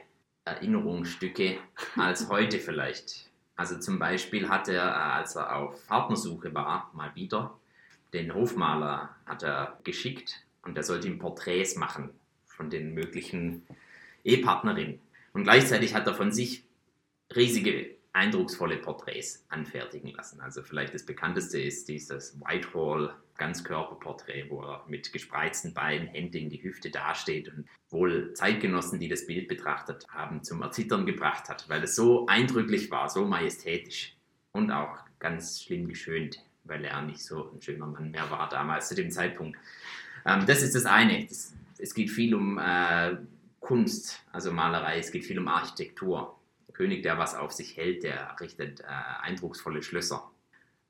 Erinnerungsstücke 0.45 1.59
als 1.95 2.29
heute 2.29 2.59
vielleicht. 2.59 3.29
Also 3.55 3.77
zum 3.77 3.99
Beispiel 3.99 4.49
hat 4.49 4.67
er, 4.67 4.83
äh, 4.83 5.17
als 5.17 5.35
er 5.35 5.55
auf 5.55 5.85
Partnersuche 5.87 6.53
war, 6.55 6.89
mal 6.93 7.13
wieder, 7.13 7.55
den 8.13 8.33
Hofmaler 8.33 9.09
hat 9.25 9.43
er 9.43 9.77
geschickt 9.83 10.42
und 10.63 10.77
er 10.77 10.83
sollte 10.83 11.07
ihm 11.07 11.19
Porträts 11.19 11.75
machen 11.75 12.09
von 12.45 12.69
den 12.69 12.93
möglichen 12.93 13.65
Ehepartnerinnen. 14.23 14.99
Und 15.33 15.43
gleichzeitig 15.43 15.93
hat 15.93 16.07
er 16.07 16.13
von 16.13 16.31
sich 16.31 16.63
riesige, 17.35 17.95
eindrucksvolle 18.13 18.77
Porträts 18.77 19.43
anfertigen 19.49 20.11
lassen. 20.11 20.39
Also 20.39 20.61
vielleicht 20.61 20.93
das 20.93 21.03
bekannteste 21.03 21.59
ist 21.59 21.89
dieses 21.89 22.39
Whitehall 22.39 23.15
Ganzkörperporträt, 23.37 24.49
wo 24.49 24.61
er 24.61 24.85
mit 24.87 25.11
gespreizten 25.11 25.73
Beinen, 25.73 26.07
Hände 26.07 26.37
in 26.37 26.49
die 26.49 26.61
Hüfte 26.61 26.91
dasteht 26.91 27.49
und 27.49 27.67
wohl 27.89 28.33
Zeitgenossen, 28.33 28.99
die 28.99 29.07
das 29.07 29.25
Bild 29.25 29.47
betrachtet 29.47 30.07
haben, 30.09 30.43
zum 30.43 30.61
Erzittern 30.61 31.07
gebracht 31.07 31.49
hat, 31.49 31.67
weil 31.69 31.83
es 31.83 31.95
so 31.95 32.27
eindrücklich 32.27 32.91
war, 32.91 33.09
so 33.09 33.25
majestätisch 33.25 34.15
und 34.51 34.69
auch 34.71 34.99
ganz 35.17 35.63
schlimm 35.63 35.87
geschönt, 35.87 36.39
weil 36.63 36.85
er 36.85 37.01
nicht 37.01 37.23
so 37.23 37.51
ein 37.51 37.61
schöner 37.61 37.87
Mann 37.87 38.11
mehr 38.11 38.29
war 38.29 38.47
damals 38.49 38.89
zu 38.89 38.95
dem 38.95 39.09
Zeitpunkt. 39.09 39.57
Ähm, 40.25 40.45
das 40.45 40.61
ist 40.61 40.75
das 40.75 40.85
eine. 40.85 41.25
Das, 41.25 41.53
es 41.77 41.93
geht 41.93 42.09
viel 42.09 42.33
um 42.35 42.57
äh, 42.57 43.17
Kunst, 43.59 44.21
also 44.31 44.51
Malerei, 44.51 44.99
es 44.99 45.11
geht 45.11 45.25
viel 45.25 45.39
um 45.39 45.47
Architektur. 45.47 46.37
Der 46.67 46.73
König, 46.73 47.03
der 47.03 47.17
was 47.17 47.35
auf 47.35 47.51
sich 47.51 47.77
hält, 47.77 48.03
der 48.03 48.15
errichtet 48.15 48.81
äh, 48.81 48.85
eindrucksvolle 49.21 49.83
Schlösser. 49.83 50.29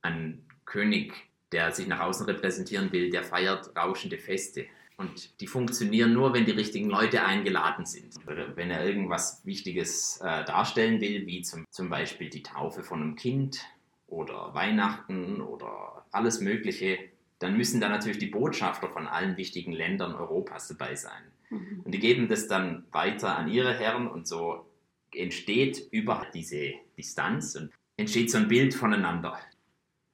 Ein 0.01 0.45
König, 0.65 1.13
der 1.51 1.71
sich 1.71 1.87
nach 1.87 1.99
außen 1.99 2.25
repräsentieren 2.25 2.91
will, 2.91 3.09
der 3.09 3.23
feiert 3.23 3.75
rauschende 3.75 4.17
Feste. 4.17 4.65
Und 4.97 5.39
die 5.41 5.47
funktionieren 5.47 6.13
nur, 6.13 6.33
wenn 6.33 6.45
die 6.45 6.51
richtigen 6.51 6.89
Leute 6.89 7.23
eingeladen 7.23 7.85
sind. 7.85 8.15
Oder 8.27 8.55
wenn 8.55 8.69
er 8.69 8.85
irgendwas 8.85 9.43
Wichtiges 9.45 10.19
äh, 10.21 10.45
darstellen 10.45 11.01
will, 11.01 11.25
wie 11.25 11.41
zum, 11.41 11.65
zum 11.69 11.89
Beispiel 11.89 12.29
die 12.29 12.43
Taufe 12.43 12.83
von 12.83 13.01
einem 13.01 13.15
Kind 13.15 13.65
oder 14.07 14.53
Weihnachten 14.53 15.41
oder 15.41 16.05
alles 16.11 16.39
Mögliche, 16.41 16.99
dann 17.43 17.57
müssen 17.57 17.81
da 17.81 17.89
natürlich 17.89 18.19
die 18.19 18.27
Botschafter 18.27 18.89
von 18.89 19.07
allen 19.07 19.35
wichtigen 19.35 19.73
Ländern 19.73 20.15
Europas 20.15 20.69
dabei 20.69 20.95
sein. 20.95 21.21
Mhm. 21.49 21.81
Und 21.83 21.91
die 21.93 21.99
geben 21.99 22.29
das 22.29 22.47
dann 22.47 22.85
weiter 22.91 23.37
an 23.37 23.49
ihre 23.49 23.73
Herren 23.73 24.07
und 24.07 24.27
so 24.27 24.65
entsteht 25.13 25.89
über 25.91 26.25
diese 26.33 26.73
Distanz 26.97 27.55
und 27.55 27.71
entsteht 27.97 28.31
so 28.31 28.37
ein 28.37 28.47
Bild 28.47 28.73
voneinander. 28.73 29.37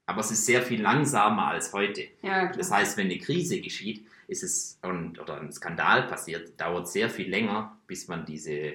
Aber 0.08 0.22
es 0.22 0.32
ist 0.32 0.48
sehr 0.48 0.64
viel 0.64 0.82
langsamer 0.82 1.50
als 1.50 1.72
heute. 1.72 2.08
Ja, 2.24 2.52
das 2.52 2.72
heißt, 2.72 2.98
wenn 2.98 3.06
eine 3.06 3.20
Krise 3.20 3.62
geschieht, 3.62 4.08
ist 4.28 4.42
es 4.42 4.80
und, 4.82 5.20
oder 5.20 5.40
ein 5.40 5.52
Skandal 5.52 6.08
passiert, 6.08 6.60
dauert 6.60 6.90
sehr 6.90 7.12
viel 7.12 7.30
länger, 7.30 7.78
bis 7.86 8.08
man 8.08 8.26
diese 8.26 8.74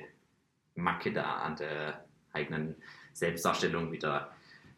Macke 0.76 1.12
da 1.12 1.38
an 1.38 1.56
der 1.56 2.04
eigenen 2.32 2.76
Selbstdarstellung 3.12 3.90
wieder 3.90 4.32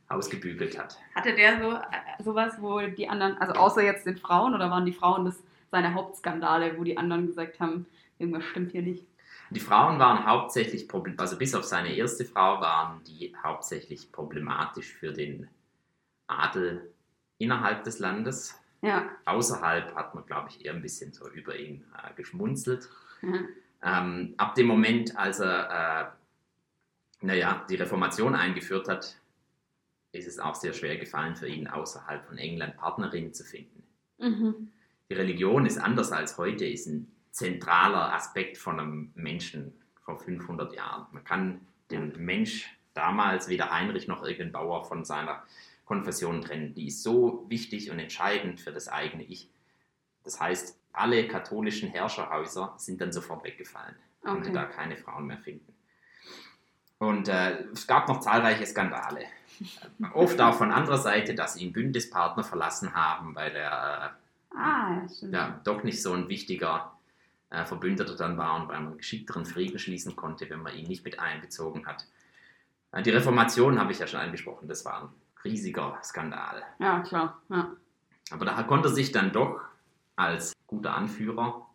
ausgebügelt 0.09 0.79
hat. 0.79 0.99
Hatte 1.15 1.35
der 1.35 1.61
so 1.61 1.73
äh, 1.73 2.23
sowas, 2.23 2.55
wo 2.61 2.81
die 2.81 3.09
anderen, 3.09 3.39
also 3.39 3.55
außer 3.55 3.83
jetzt 3.83 4.07
den 4.07 4.17
Frauen, 4.17 4.55
oder 4.55 4.71
waren 4.71 4.87
die 4.87 4.93
Frauen 4.93 5.25
das 5.25 5.43
seine 5.71 5.95
Hauptskandale, 5.95 6.79
wo 6.79 6.85
die 6.85 6.97
anderen 6.97 7.27
gesagt 7.27 7.61
haben, 7.61 7.87
irgendwas 8.19 8.45
stimmt 8.45 8.73
hier 8.73 8.83
nicht? 8.83 9.05
Die 9.51 9.61
Frauen 9.61 9.99
waren 9.99 10.27
hauptsächlich, 10.27 10.89
also 11.19 11.39
bis 11.39 11.55
auf 11.55 11.65
seine 11.65 11.95
erste 11.95 12.25
Frau, 12.25 12.61
waren 12.61 13.03
die 13.05 13.35
hauptsächlich 13.43 14.11
problematisch 14.11 14.93
für 14.93 15.13
den 15.13 15.49
Adel 16.27 16.93
innerhalb 17.39 17.85
des 17.85 17.99
Landes. 17.99 18.61
Ja. 18.83 19.09
Außerhalb 19.25 19.95
hat 19.95 20.15
man, 20.15 20.27
glaube 20.27 20.49
ich, 20.51 20.65
eher 20.65 20.75
ein 20.75 20.83
bisschen 20.83 21.13
so 21.13 21.29
über 21.29 21.57
ihn 21.57 21.85
äh, 21.97 22.13
geschmunzelt. 22.15 22.89
Mhm. 23.23 23.49
Ähm, 23.83 24.35
ab 24.37 24.55
dem 24.55 24.67
Moment, 24.67 25.17
als 25.17 25.41
er, 25.41 26.15
äh, 27.23 27.25
naja, 27.25 27.65
die 27.69 27.77
Reformation 27.77 28.35
eingeführt 28.35 28.89
hat, 28.89 29.17
ist 30.17 30.27
es 30.27 30.39
auch 30.39 30.55
sehr 30.55 30.73
schwer 30.73 30.97
gefallen 30.97 31.37
für 31.37 31.49
ihn, 31.49 31.69
außerhalb 31.69 32.27
von 32.27 32.39
England 32.39 32.77
Partnerinnen 32.77 33.35
zu 33.35 33.45
finden. 33.45 33.83
Mhm. 34.19 34.69
Die 35.09 35.15
Religion 35.15 35.67
ist 35.67 35.79
anders 35.79 36.13
als 36.13 36.37
heute, 36.39 36.67
ist 36.67 36.87
ein 36.87 37.11
zentraler 37.31 38.15
Aspekt 38.15 38.59
von 38.59 38.81
einem 38.81 39.13
Menschen 39.15 39.73
vor 40.05 40.19
500 40.19 40.75
Jahren. 40.75 41.07
Man 41.13 41.25
kann 41.25 41.61
den 41.91 42.13
Mensch 42.17 42.77
damals, 42.95 43.49
weder 43.49 43.71
Heinrich 43.71 44.09
noch 44.09 44.25
irgendein 44.25 44.53
Bauer, 44.53 44.85
von 44.85 45.05
seiner 45.05 45.43
Konfession 45.85 46.41
trennen. 46.41 46.75
Die 46.75 46.89
ist 46.89 47.03
so 47.03 47.45
wichtig 47.49 47.91
und 47.91 47.99
entscheidend 47.99 48.61
für 48.61 48.73
das 48.73 48.89
eigene 48.89 49.25
Ich. 49.25 49.51
Das 50.25 50.41
heißt, 50.41 50.79
alle 50.93 51.29
katholischen 51.29 51.91
Herrscherhäuser 51.91 52.75
sind 52.79 53.01
dann 53.01 53.13
sofort 53.13 53.45
weggefallen, 53.45 53.95
okay. 54.23 54.31
konnte 54.33 54.53
da 54.53 54.65
keine 54.65 54.97
Frauen 54.97 55.27
mehr 55.27 55.39
finden. 55.39 55.75
Und 56.99 57.29
äh, 57.29 57.65
es 57.73 57.87
gab 57.87 58.09
noch 58.09 58.21
zahlreiche 58.21 58.67
Skandale. 58.67 59.27
Oft 60.13 60.41
auch 60.41 60.55
von 60.55 60.73
anderer 60.73 60.99
Seite, 60.99 61.35
dass 61.35 61.57
ihn 61.57 61.73
Bündnispartner 61.73 62.45
verlassen 62.45 62.95
haben, 62.95 63.35
weil 63.35 63.55
er 63.55 64.17
äh, 64.53 64.57
ah, 64.57 65.07
ja, 65.31 65.61
doch 65.65 65.83
nicht 65.83 66.03
so 66.03 66.13
ein 66.13 66.29
wichtiger 66.29 66.93
äh, 67.51 67.65
Verbündeter 67.65 68.17
dann 68.17 68.37
war 68.37 68.61
und 68.61 68.69
weil 68.69 68.81
man 68.81 68.99
geschickteren 68.99 69.45
Frieden 69.45 69.79
schließen 69.79 70.17
konnte, 70.17 70.49
wenn 70.51 70.63
man 70.63 70.75
ihn 70.75 70.87
nicht 70.89 71.05
mit 71.05 71.19
einbezogen 71.19 71.87
hat. 71.87 72.07
Äh, 72.93 73.03
die 73.03 73.11
Reformation 73.11 73.79
habe 73.79 73.93
ich 73.93 73.99
ja 73.99 74.07
schon 74.07 74.21
angesprochen, 74.21 74.69
das 74.69 74.85
war 74.85 75.03
ein 75.03 75.09
riesiger 75.45 75.99
Skandal. 76.03 76.63
Ja, 76.79 77.01
klar. 77.01 77.41
Ja. 77.49 77.73
Aber 78.31 78.45
da 78.45 78.63
konnte 78.65 78.89
er 78.89 78.95
sich 78.95 79.13
dann 79.13 79.33
doch 79.33 79.61
als 80.17 80.53
guter 80.67 80.95
Anführer 80.95 81.67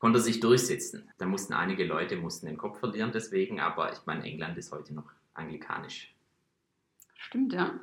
konnte 0.00 0.18
sich 0.18 0.40
durchsetzen. 0.40 1.08
Da 1.18 1.26
mussten 1.26 1.52
einige 1.52 1.84
Leute 1.84 2.16
mussten 2.16 2.46
den 2.46 2.56
Kopf 2.56 2.80
verlieren 2.80 3.12
deswegen, 3.12 3.60
aber 3.60 3.92
ich 3.92 4.00
meine, 4.06 4.24
England 4.24 4.58
ist 4.58 4.72
heute 4.72 4.94
noch 4.94 5.12
anglikanisch. 5.34 6.12
Stimmt, 7.20 7.52
ja. 7.52 7.74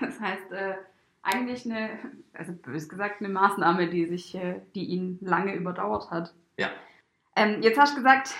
Das 0.00 0.20
heißt, 0.20 0.52
äh, 0.52 0.74
eigentlich 1.22 1.64
eine, 1.64 1.90
also 2.32 2.52
bös 2.52 2.88
gesagt, 2.88 3.20
eine 3.20 3.28
Maßnahme, 3.28 3.88
die 3.88 4.06
sich, 4.06 4.34
äh, 4.34 4.60
die 4.74 4.84
ihn 4.86 5.18
lange 5.20 5.54
überdauert 5.54 6.10
hat. 6.10 6.34
Ja. 6.58 6.70
Ähm, 7.36 7.62
jetzt 7.62 7.78
hast 7.78 7.92
du 7.92 7.96
gesagt, 7.96 8.34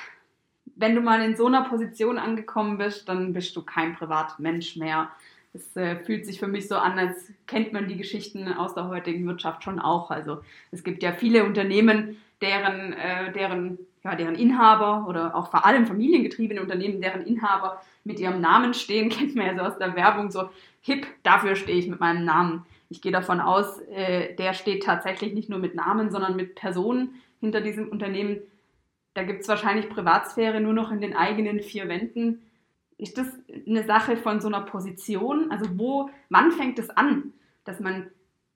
wenn 0.76 0.94
du 0.94 1.00
mal 1.00 1.22
in 1.22 1.36
so 1.36 1.46
einer 1.46 1.68
Position 1.68 2.18
angekommen 2.18 2.78
bist, 2.78 3.08
dann 3.08 3.32
bist 3.32 3.54
du 3.54 3.62
kein 3.62 3.94
Privatmensch 3.94 4.76
mehr. 4.76 5.10
Es 5.52 5.76
äh, 5.76 5.96
fühlt 5.96 6.26
sich 6.26 6.40
für 6.40 6.48
mich 6.48 6.66
so 6.66 6.76
an, 6.76 6.98
als 6.98 7.30
kennt 7.46 7.72
man 7.72 7.86
die 7.86 7.96
Geschichten 7.96 8.52
aus 8.52 8.74
der 8.74 8.88
heutigen 8.88 9.26
Wirtschaft 9.26 9.62
schon 9.62 9.78
auch. 9.78 10.10
Also 10.10 10.42
es 10.70 10.82
gibt 10.82 11.02
ja 11.02 11.12
viele 11.12 11.44
Unternehmen, 11.44 12.16
deren, 12.40 12.92
äh, 12.94 13.32
deren, 13.32 13.78
ja, 14.04 14.16
deren 14.16 14.34
Inhaber 14.34 15.06
oder 15.08 15.36
auch 15.36 15.50
vor 15.50 15.64
allem 15.64 15.86
familiengetriebene 15.86 16.60
Unternehmen, 16.60 17.00
deren 17.00 17.22
Inhaber 17.22 17.80
mit 18.04 18.18
ihrem 18.18 18.40
Namen 18.40 18.74
stehen, 18.74 19.08
kennt 19.10 19.34
man 19.36 19.46
ja 19.46 19.56
so 19.56 19.62
aus 19.62 19.78
der 19.78 19.94
Werbung 19.94 20.30
so, 20.30 20.50
hip, 20.80 21.06
dafür 21.22 21.54
stehe 21.54 21.78
ich 21.78 21.88
mit 21.88 22.00
meinem 22.00 22.24
Namen. 22.24 22.66
Ich 22.88 23.00
gehe 23.00 23.12
davon 23.12 23.40
aus, 23.40 23.80
äh, 23.90 24.34
der 24.34 24.54
steht 24.54 24.82
tatsächlich 24.82 25.32
nicht 25.32 25.48
nur 25.48 25.58
mit 25.58 25.74
Namen, 25.74 26.10
sondern 26.10 26.36
mit 26.36 26.56
Personen 26.56 27.22
hinter 27.40 27.60
diesem 27.60 27.88
Unternehmen. 27.88 28.40
Da 29.14 29.22
gibt 29.22 29.42
es 29.42 29.48
wahrscheinlich 29.48 29.88
Privatsphäre 29.88 30.60
nur 30.60 30.72
noch 30.72 30.90
in 30.90 31.00
den 31.00 31.16
eigenen 31.16 31.60
vier 31.60 31.88
Wänden. 31.88 32.42
Ist 32.98 33.18
das 33.18 33.28
eine 33.66 33.84
Sache 33.84 34.16
von 34.16 34.40
so 34.40 34.48
einer 34.48 34.60
Position? 34.60 35.50
Also 35.50 35.66
wo, 35.78 36.10
wann 36.28 36.52
fängt 36.52 36.78
es 36.78 36.90
an, 36.90 37.32
dass 37.64 37.80
man 37.80 38.08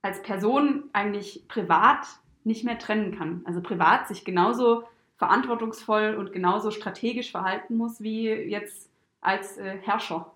als 0.03 0.23
Person 0.23 0.85
eigentlich 0.93 1.47
privat 1.49 2.07
nicht 2.45 2.65
mehr 2.65 2.79
trennen 2.79 3.17
kann? 3.17 3.43
Also 3.45 3.61
privat 3.61 4.07
sich 4.09 4.25
genauso 4.25 4.85
verantwortungsvoll 5.17 6.15
und 6.15 6.33
genauso 6.33 6.71
strategisch 6.71 7.31
verhalten 7.31 7.77
muss 7.77 8.01
wie 8.01 8.29
jetzt 8.29 8.91
als 9.21 9.57
äh, 9.57 9.79
Herrscher? 9.79 10.33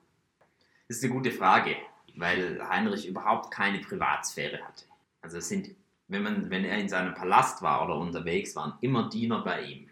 Das 0.88 0.98
ist 0.98 1.04
eine 1.04 1.12
gute 1.12 1.30
Frage, 1.30 1.76
weil 2.16 2.60
Heinrich 2.68 3.06
überhaupt 3.06 3.50
keine 3.52 3.78
Privatsphäre 3.78 4.62
hatte. 4.62 4.84
Also 5.22 5.38
es 5.38 5.48
sind, 5.48 5.70
wenn, 6.08 6.22
man, 6.22 6.50
wenn 6.50 6.64
er 6.64 6.78
in 6.78 6.88
seinem 6.88 7.14
Palast 7.14 7.62
war 7.62 7.84
oder 7.84 7.96
unterwegs, 7.96 8.56
waren 8.56 8.74
immer 8.80 9.08
Diener 9.08 9.44
bei 9.44 9.62
ihm. 9.62 9.88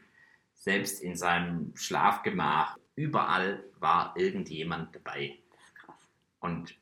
Selbst 0.54 1.02
in 1.02 1.14
seinem 1.14 1.73
Schlafgemach, 1.76 2.76
überall 2.97 3.62
war 3.78 4.14
irgendjemand 4.16 4.95
dabei. 4.95 5.38
Und 6.40 6.75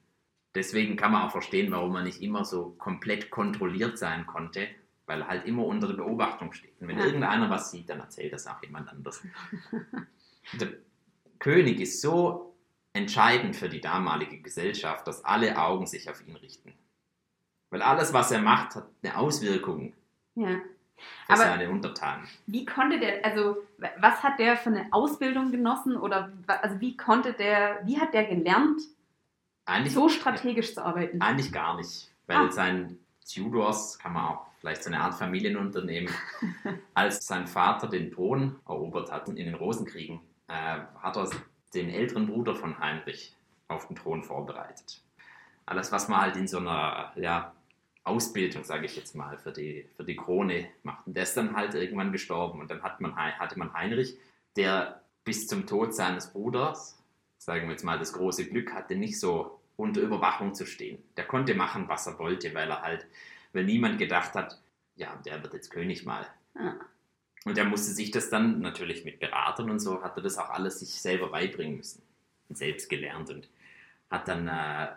deswegen 0.54 0.96
kann 0.96 1.12
man 1.12 1.26
auch 1.26 1.32
verstehen, 1.32 1.70
warum 1.70 1.96
er 1.96 2.02
nicht 2.02 2.22
immer 2.22 2.44
so 2.44 2.70
komplett 2.78 3.30
kontrolliert 3.30 3.98
sein 3.98 4.26
konnte, 4.26 4.68
weil 5.06 5.22
er 5.22 5.28
halt 5.28 5.46
immer 5.46 5.64
unter 5.64 5.86
der 5.86 5.94
Beobachtung 5.94 6.52
steht. 6.52 6.80
Und 6.80 6.88
wenn 6.88 6.98
ja. 6.98 7.06
irgendeiner 7.06 7.48
was 7.48 7.70
sieht, 7.70 7.88
dann 7.88 8.00
erzählt 8.00 8.32
das 8.32 8.46
auch 8.46 8.60
jemand 8.62 8.88
anders. 8.88 9.22
der 10.60 10.68
König 11.38 11.80
ist 11.80 12.00
so 12.00 12.54
entscheidend 12.92 13.54
für 13.54 13.68
die 13.68 13.80
damalige 13.80 14.38
Gesellschaft, 14.38 15.06
dass 15.06 15.24
alle 15.24 15.56
Augen 15.56 15.86
sich 15.86 16.10
auf 16.10 16.26
ihn 16.26 16.36
richten. 16.36 16.72
Weil 17.70 17.82
alles, 17.82 18.12
was 18.12 18.30
er 18.30 18.40
macht, 18.40 18.74
hat 18.74 18.88
eine 19.02 19.16
Auswirkung 19.16 19.92
ja. 20.34 20.48
für 21.26 21.32
Aber 21.32 21.42
seine 21.42 21.70
Untertanen. 21.70 22.26
Wie 22.46 22.64
konnte 22.64 22.98
der, 22.98 23.24
also 23.24 23.58
was 23.98 24.22
hat 24.22 24.38
der 24.38 24.56
für 24.56 24.70
eine 24.70 24.86
Ausbildung 24.92 25.50
genossen 25.50 25.96
oder 25.96 26.32
also 26.46 26.80
wie 26.80 26.96
konnte 26.96 27.32
der, 27.32 27.80
wie 27.84 28.00
hat 28.00 28.14
der 28.14 28.24
gelernt, 28.24 28.80
eigentlich, 29.66 29.94
so 29.94 30.08
strategisch 30.08 30.74
zu 30.74 30.84
arbeiten? 30.84 31.20
Eigentlich 31.20 31.52
gar 31.52 31.76
nicht, 31.76 32.10
weil 32.26 32.36
ah. 32.36 32.50
sein 32.50 32.98
Tudors, 33.28 33.98
kann 33.98 34.12
man 34.12 34.26
auch 34.26 34.45
vielleicht 34.60 34.84
so 34.84 34.90
eine 34.90 35.00
Art 35.00 35.14
Familienunternehmen, 35.14 36.12
als 36.94 37.26
sein 37.26 37.46
Vater 37.46 37.88
den 37.88 38.10
Thron 38.10 38.56
erobert 38.66 39.12
hat 39.12 39.28
in 39.28 39.36
den 39.36 39.54
Rosenkriegen, 39.54 40.20
äh, 40.48 40.78
hat 41.00 41.16
er 41.16 41.30
den 41.74 41.90
älteren 41.90 42.26
Bruder 42.26 42.54
von 42.54 42.78
Heinrich 42.78 43.34
auf 43.68 43.88
den 43.88 43.96
Thron 43.96 44.22
vorbereitet. 44.22 45.02
Alles, 45.66 45.90
was 45.92 46.08
man 46.08 46.20
halt 46.20 46.36
in 46.36 46.46
so 46.46 46.58
einer 46.58 47.12
ja, 47.16 47.52
Ausbildung, 48.04 48.62
sage 48.62 48.86
ich 48.86 48.96
jetzt 48.96 49.16
mal, 49.16 49.36
für 49.36 49.52
die, 49.52 49.88
für 49.96 50.04
die 50.04 50.16
Krone 50.16 50.68
macht. 50.84 51.06
Und 51.06 51.16
der 51.16 51.24
ist 51.24 51.36
dann 51.36 51.56
halt 51.56 51.74
irgendwann 51.74 52.12
gestorben. 52.12 52.60
Und 52.60 52.70
dann 52.70 52.82
hat 52.82 53.00
man, 53.00 53.16
hatte 53.16 53.58
man 53.58 53.74
Heinrich, 53.74 54.16
der 54.54 55.02
bis 55.24 55.48
zum 55.48 55.66
Tod 55.66 55.92
seines 55.92 56.32
Bruders, 56.32 57.02
sagen 57.36 57.64
wir 57.64 57.72
jetzt 57.72 57.84
mal, 57.84 57.98
das 57.98 58.12
große 58.12 58.46
Glück 58.46 58.72
hatte, 58.72 58.94
nicht 58.94 59.18
so 59.18 59.60
unter 59.76 60.00
Überwachung 60.00 60.54
zu 60.54 60.66
stehen. 60.66 61.02
Der 61.16 61.24
konnte 61.24 61.54
machen, 61.54 61.88
was 61.88 62.06
er 62.06 62.18
wollte, 62.18 62.54
weil 62.54 62.70
er 62.70 62.82
halt, 62.82 63.06
weil 63.56 63.64
niemand 63.64 63.98
gedacht 63.98 64.34
hat, 64.34 64.58
ja, 64.96 65.20
der 65.24 65.42
wird 65.42 65.54
jetzt 65.54 65.70
König 65.70 66.04
mal. 66.04 66.26
Ja. 66.54 66.76
Und 67.44 67.56
er 67.56 67.64
musste 67.64 67.92
sich 67.92 68.10
das 68.10 68.28
dann 68.28 68.60
natürlich 68.60 69.04
mit 69.04 69.18
Beratern 69.18 69.70
und 69.70 69.78
so, 69.78 70.02
hat 70.02 70.16
er 70.16 70.22
das 70.22 70.36
auch 70.36 70.50
alles 70.50 70.80
sich 70.80 70.90
selber 70.90 71.30
beibringen 71.30 71.76
müssen. 71.76 72.02
Und 72.48 72.58
selbst 72.58 72.88
gelernt 72.88 73.30
und 73.30 73.48
hat 74.10 74.28
dann 74.28 74.46
äh, 74.46 74.88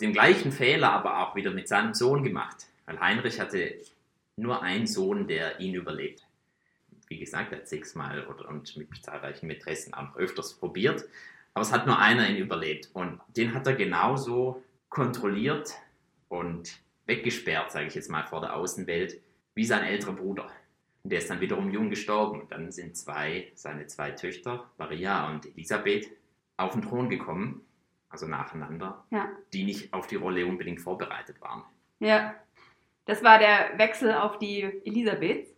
den 0.00 0.12
gleichen 0.12 0.50
Fehler 0.50 0.92
aber 0.92 1.18
auch 1.20 1.36
wieder 1.36 1.50
mit 1.52 1.68
seinem 1.68 1.94
Sohn 1.94 2.24
gemacht. 2.24 2.66
Weil 2.86 3.00
Heinrich 3.00 3.38
hatte 3.38 3.74
nur 4.36 4.62
einen 4.62 4.86
Sohn, 4.86 5.28
der 5.28 5.60
ihn 5.60 5.74
überlebt. 5.74 6.26
Wie 7.06 7.18
gesagt, 7.18 7.52
er 7.52 7.58
hat 7.58 7.68
sechsmal 7.68 8.26
oder, 8.26 8.48
und 8.48 8.76
mit 8.76 8.88
zahlreichen 9.04 9.46
Mätressen 9.46 9.94
auch 9.94 10.02
noch 10.02 10.16
öfters 10.16 10.54
probiert. 10.54 11.04
Aber 11.54 11.62
es 11.62 11.72
hat 11.72 11.86
nur 11.86 11.98
einer 11.98 12.28
ihn 12.28 12.36
überlebt. 12.36 12.88
Und 12.92 13.20
den 13.36 13.54
hat 13.54 13.66
er 13.66 13.74
genauso 13.74 14.62
kontrolliert 14.88 15.74
und 16.28 16.80
weggesperrt, 17.10 17.72
sage 17.72 17.86
ich 17.88 17.94
jetzt 17.94 18.08
mal, 18.08 18.24
vor 18.24 18.40
der 18.40 18.56
Außenwelt, 18.56 19.20
wie 19.54 19.64
sein 19.66 19.82
älterer 19.82 20.12
Bruder. 20.14 20.48
Und 21.02 21.10
der 21.12 21.18
ist 21.18 21.28
dann 21.28 21.40
wiederum 21.40 21.70
jung 21.70 21.90
gestorben. 21.90 22.40
Und 22.42 22.52
dann 22.52 22.70
sind 22.72 22.96
zwei, 22.96 23.50
seine 23.54 23.86
zwei 23.86 24.12
Töchter, 24.12 24.70
Maria 24.78 25.28
und 25.28 25.44
Elisabeth, 25.46 26.08
auf 26.56 26.72
den 26.72 26.82
Thron 26.82 27.08
gekommen, 27.08 27.62
also 28.10 28.26
nacheinander, 28.26 29.04
Ja. 29.10 29.28
die 29.52 29.64
nicht 29.64 29.92
auf 29.92 30.06
die 30.06 30.16
Rolle 30.16 30.46
unbedingt 30.46 30.80
vorbereitet 30.80 31.40
waren. 31.40 31.64
Ja. 31.98 32.34
Das 33.06 33.24
war 33.24 33.38
der 33.38 33.76
Wechsel 33.76 34.12
auf 34.14 34.38
die 34.38 34.62
Elisabeth. 34.84 35.48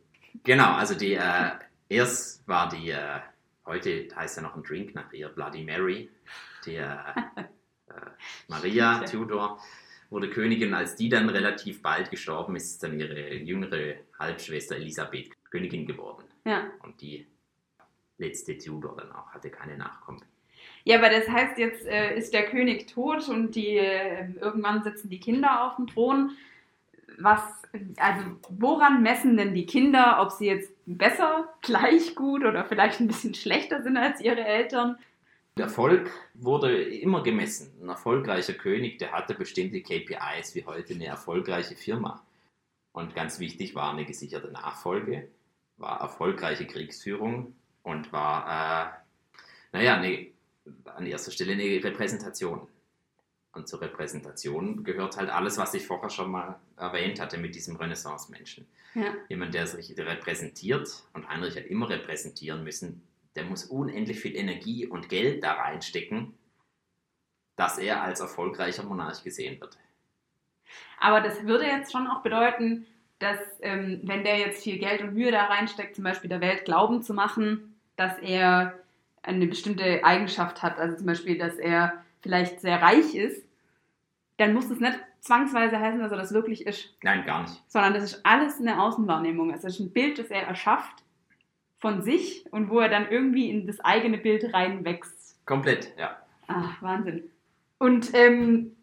Genau, 0.45 0.73
also 0.75 0.95
die, 0.95 1.15
äh, 1.15 1.51
erst 1.89 2.47
war 2.49 2.69
die, 2.69 2.91
äh, 2.91 3.19
heute 3.67 4.09
heißt 4.17 4.37
ja 4.39 4.43
noch 4.43 4.57
ein 4.57 4.63
Drink 4.63 4.95
nach 4.95 5.13
ihr, 5.13 5.29
Bloody 5.29 5.65
Mary, 5.65 6.09
die 6.65 6.77
äh, 6.77 6.85
äh, 7.89 7.93
Maria. 8.49 9.01
Tudor 9.01 9.59
wurde 10.13 10.31
Königin, 10.31 10.75
als 10.75 10.95
die 10.95 11.09
dann 11.09 11.29
relativ 11.29 11.83
bald 11.83 12.11
gestorben 12.11 12.55
ist, 12.55 12.73
ist 12.73 12.83
dann 12.83 13.01
ihre 13.01 13.35
jüngere 13.35 13.97
Halbschwester 14.19 14.77
Elisabeth 14.77 15.31
Königin 15.51 15.87
geworden. 15.87 16.25
Ja. 16.45 16.71
Und 16.83 17.01
die 17.01 17.27
letzte 18.19 18.57
Tudor 18.59 18.97
dann 18.97 19.11
auch 19.13 19.31
hatte 19.31 19.51
keine 19.51 19.77
Nachkommen. 19.77 20.23
Ja, 20.85 20.99
aber 20.99 21.11
das 21.11 21.29
heißt, 21.29 21.59
jetzt 21.59 21.87
äh, 21.87 22.17
ist 22.17 22.33
der 22.33 22.45
König 22.45 22.89
tot 22.89 23.29
und 23.29 23.55
die 23.55 23.77
äh, 23.77 24.33
irgendwann 24.41 24.83
sitzen 24.83 25.11
die 25.11 25.21
Kinder 25.21 25.65
auf 25.65 25.77
dem 25.77 25.87
Thron. 25.87 26.33
Was, 27.19 27.43
also 27.97 28.25
woran 28.49 29.03
messen 29.03 29.37
denn 29.37 29.55
die 29.55 29.67
Kinder, 29.67 30.19
ob 30.21 30.31
sie 30.31 30.47
jetzt 30.47 30.73
besser, 30.87 31.53
gleich 31.63 32.15
gut 32.15 32.45
oder 32.45 32.65
vielleicht 32.65 33.01
ein 33.01 33.07
bisschen 33.07 33.35
schlechter 33.35 33.83
sind 33.83 33.97
als 33.97 34.21
ihre 34.21 34.45
Eltern? 34.45 34.99
Der 35.59 35.67
Erfolg 35.67 36.11
wurde 36.35 36.83
immer 36.83 37.23
gemessen. 37.23 37.73
Ein 37.83 37.91
erfolgreicher 37.91 38.55
König, 38.55 38.99
der 38.99 39.13
hatte 39.13 39.35
bestimmte 39.35 39.83
KPIs 39.83 40.55
wie 40.55 40.65
heute 40.65 40.95
eine 40.95 41.07
erfolgreiche 41.07 41.77
Firma. 41.77 42.25
Und 42.93 43.15
ganz 43.15 43.39
wichtig 43.39 43.75
war 43.75 43.93
eine 43.93 44.07
gesicherte 44.07 44.49
Nachfolge, 44.49 45.29
war 45.77 46.01
erfolgreiche 46.01 46.67
Kriegsführung 46.67 47.55
und 47.83 48.13
war, 48.13 48.95
äh, 49.73 49.77
naja, 49.77 49.97
eine, 49.97 50.29
an 50.85 51.07
erster 51.07 51.31
Stelle 51.31 51.53
eine 51.53 51.85
Repräsentation. 51.85 52.67
Und 53.53 53.69
zur 53.69 53.83
Repräsentation 53.83 54.85
gehört 54.85 55.19
halt 55.19 55.29
alles, 55.29 55.59
was 55.59 55.75
ich 55.75 55.87
vorher 55.87 56.09
schon 56.09 56.31
mal 56.31 56.59
erwähnt 56.79 57.21
hatte 57.21 57.37
mit 57.37 57.55
diesem 57.55 57.77
Renaissance-Menschen. 57.77 58.67
Ja. 58.95 59.15
Jemand, 59.29 59.53
der 59.53 59.67
sich 59.67 59.95
repräsentiert, 59.99 61.05
und 61.13 61.29
Heinrich 61.29 61.57
hat 61.57 61.67
immer 61.67 61.91
repräsentieren 61.91 62.65
müssen, 62.65 63.03
der 63.37 63.45
muss 63.45 63.65
unendlich 63.65 64.21
viel 64.21 64.37
Energie 64.37 64.87
und 64.87 65.09
Geld 65.09 65.43
da 65.43 65.53
reinstecken, 65.53 66.35
dass 67.57 67.79
er 67.79 68.03
als 68.03 68.21
erfolgreicher 68.21 68.83
Monarch 68.85 69.23
gesehen 69.25 69.61
wird. 69.61 69.79
Aber 71.01 71.21
das 71.21 71.45
würde 71.47 71.67
jetzt 71.67 71.93
schon 71.93 72.07
auch 72.07 72.23
bedeuten, 72.23 72.87
dass 73.19 73.39
ähm, 73.61 74.01
wenn 74.05 74.25
der 74.25 74.39
jetzt 74.39 74.63
viel 74.63 74.79
Geld 74.79 75.01
und 75.01 75.15
Mühe 75.15 75.31
da 75.31 75.45
reinsteckt, 75.45 75.95
zum 75.95 76.05
Beispiel 76.05 76.29
der 76.31 76.41
Welt 76.41 76.65
glauben 76.65 77.03
zu 77.03 77.15
machen, 77.15 77.77
dass 77.97 78.19
er 78.19 78.79
eine 79.23 79.47
bestimmte 79.47 80.05
Eigenschaft 80.05 80.63
hat, 80.63 80.79
also 80.79 80.97
zum 80.97 81.07
Beispiel, 81.07 81.39
dass 81.39 81.57
er 81.57 82.03
vielleicht 82.21 82.61
sehr 82.61 82.83
reich 82.83 83.15
ist, 83.15 83.47
dann 84.39 84.55
muss 84.55 84.71
es 84.71 84.81
nicht 84.81 84.99
zwangsweise 85.21 85.79
heißen, 85.79 86.01
dass 86.01 86.11
er 86.11 86.19
das 86.19 86.35
wirklich 86.35 86.67
ist, 86.67 86.97
Nein, 87.03 87.25
gar 87.25 87.43
nicht. 87.43 87.63
sondern 87.69 87.95
das 87.95 88.03
ist 88.03 88.27
alles 88.27 88.59
eine 88.59 88.83
Außenwahrnehmung. 88.83 89.53
Es 89.53 89.63
ist 89.63 89.79
ein 89.79 89.93
Bild, 89.93 90.19
das 90.19 90.29
er 90.29 90.43
erschafft 90.43 91.05
von 91.83 92.01
sich 92.01 92.47
und 92.53 92.71
wo 92.71 92.79
er 92.79 92.89
dann 92.89 93.11
irgendwie 93.11 93.51
in 93.51 93.67
das 93.67 93.81
eigene 93.81 94.17
Bild 94.17 94.55
reinwächst. 94.55 95.45
Komplett, 95.45 95.93
ja. 95.99 96.17
Ah, 96.47 96.71
Wahnsinn. 96.81 97.25
Und 97.79 98.15
ähm, 98.15 98.77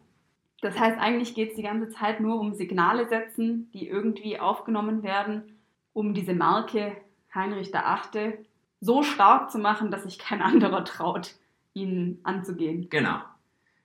das 0.62 0.78
heißt, 0.78 1.00
eigentlich 1.00 1.34
geht 1.34 1.52
es 1.52 1.56
die 1.56 1.64
ganze 1.64 1.88
Zeit 1.88 2.20
nur 2.20 2.38
um 2.38 2.54
Signale 2.54 3.08
setzen, 3.08 3.72
die 3.72 3.88
irgendwie 3.88 4.38
aufgenommen 4.38 5.02
werden, 5.02 5.58
um 5.94 6.14
diese 6.14 6.34
Marke 6.34 6.98
Heinrich 7.34 7.72
VIII. 7.72 8.38
so 8.82 9.02
stark 9.02 9.50
zu 9.50 9.60
machen, 9.60 9.92
dass 9.92 10.04
sich 10.04 10.20
kein 10.20 10.42
anderer 10.52 10.84
traut, 10.84 11.36
ihn 11.74 12.20
anzugehen. 12.24 12.90
Genau. 12.90 13.22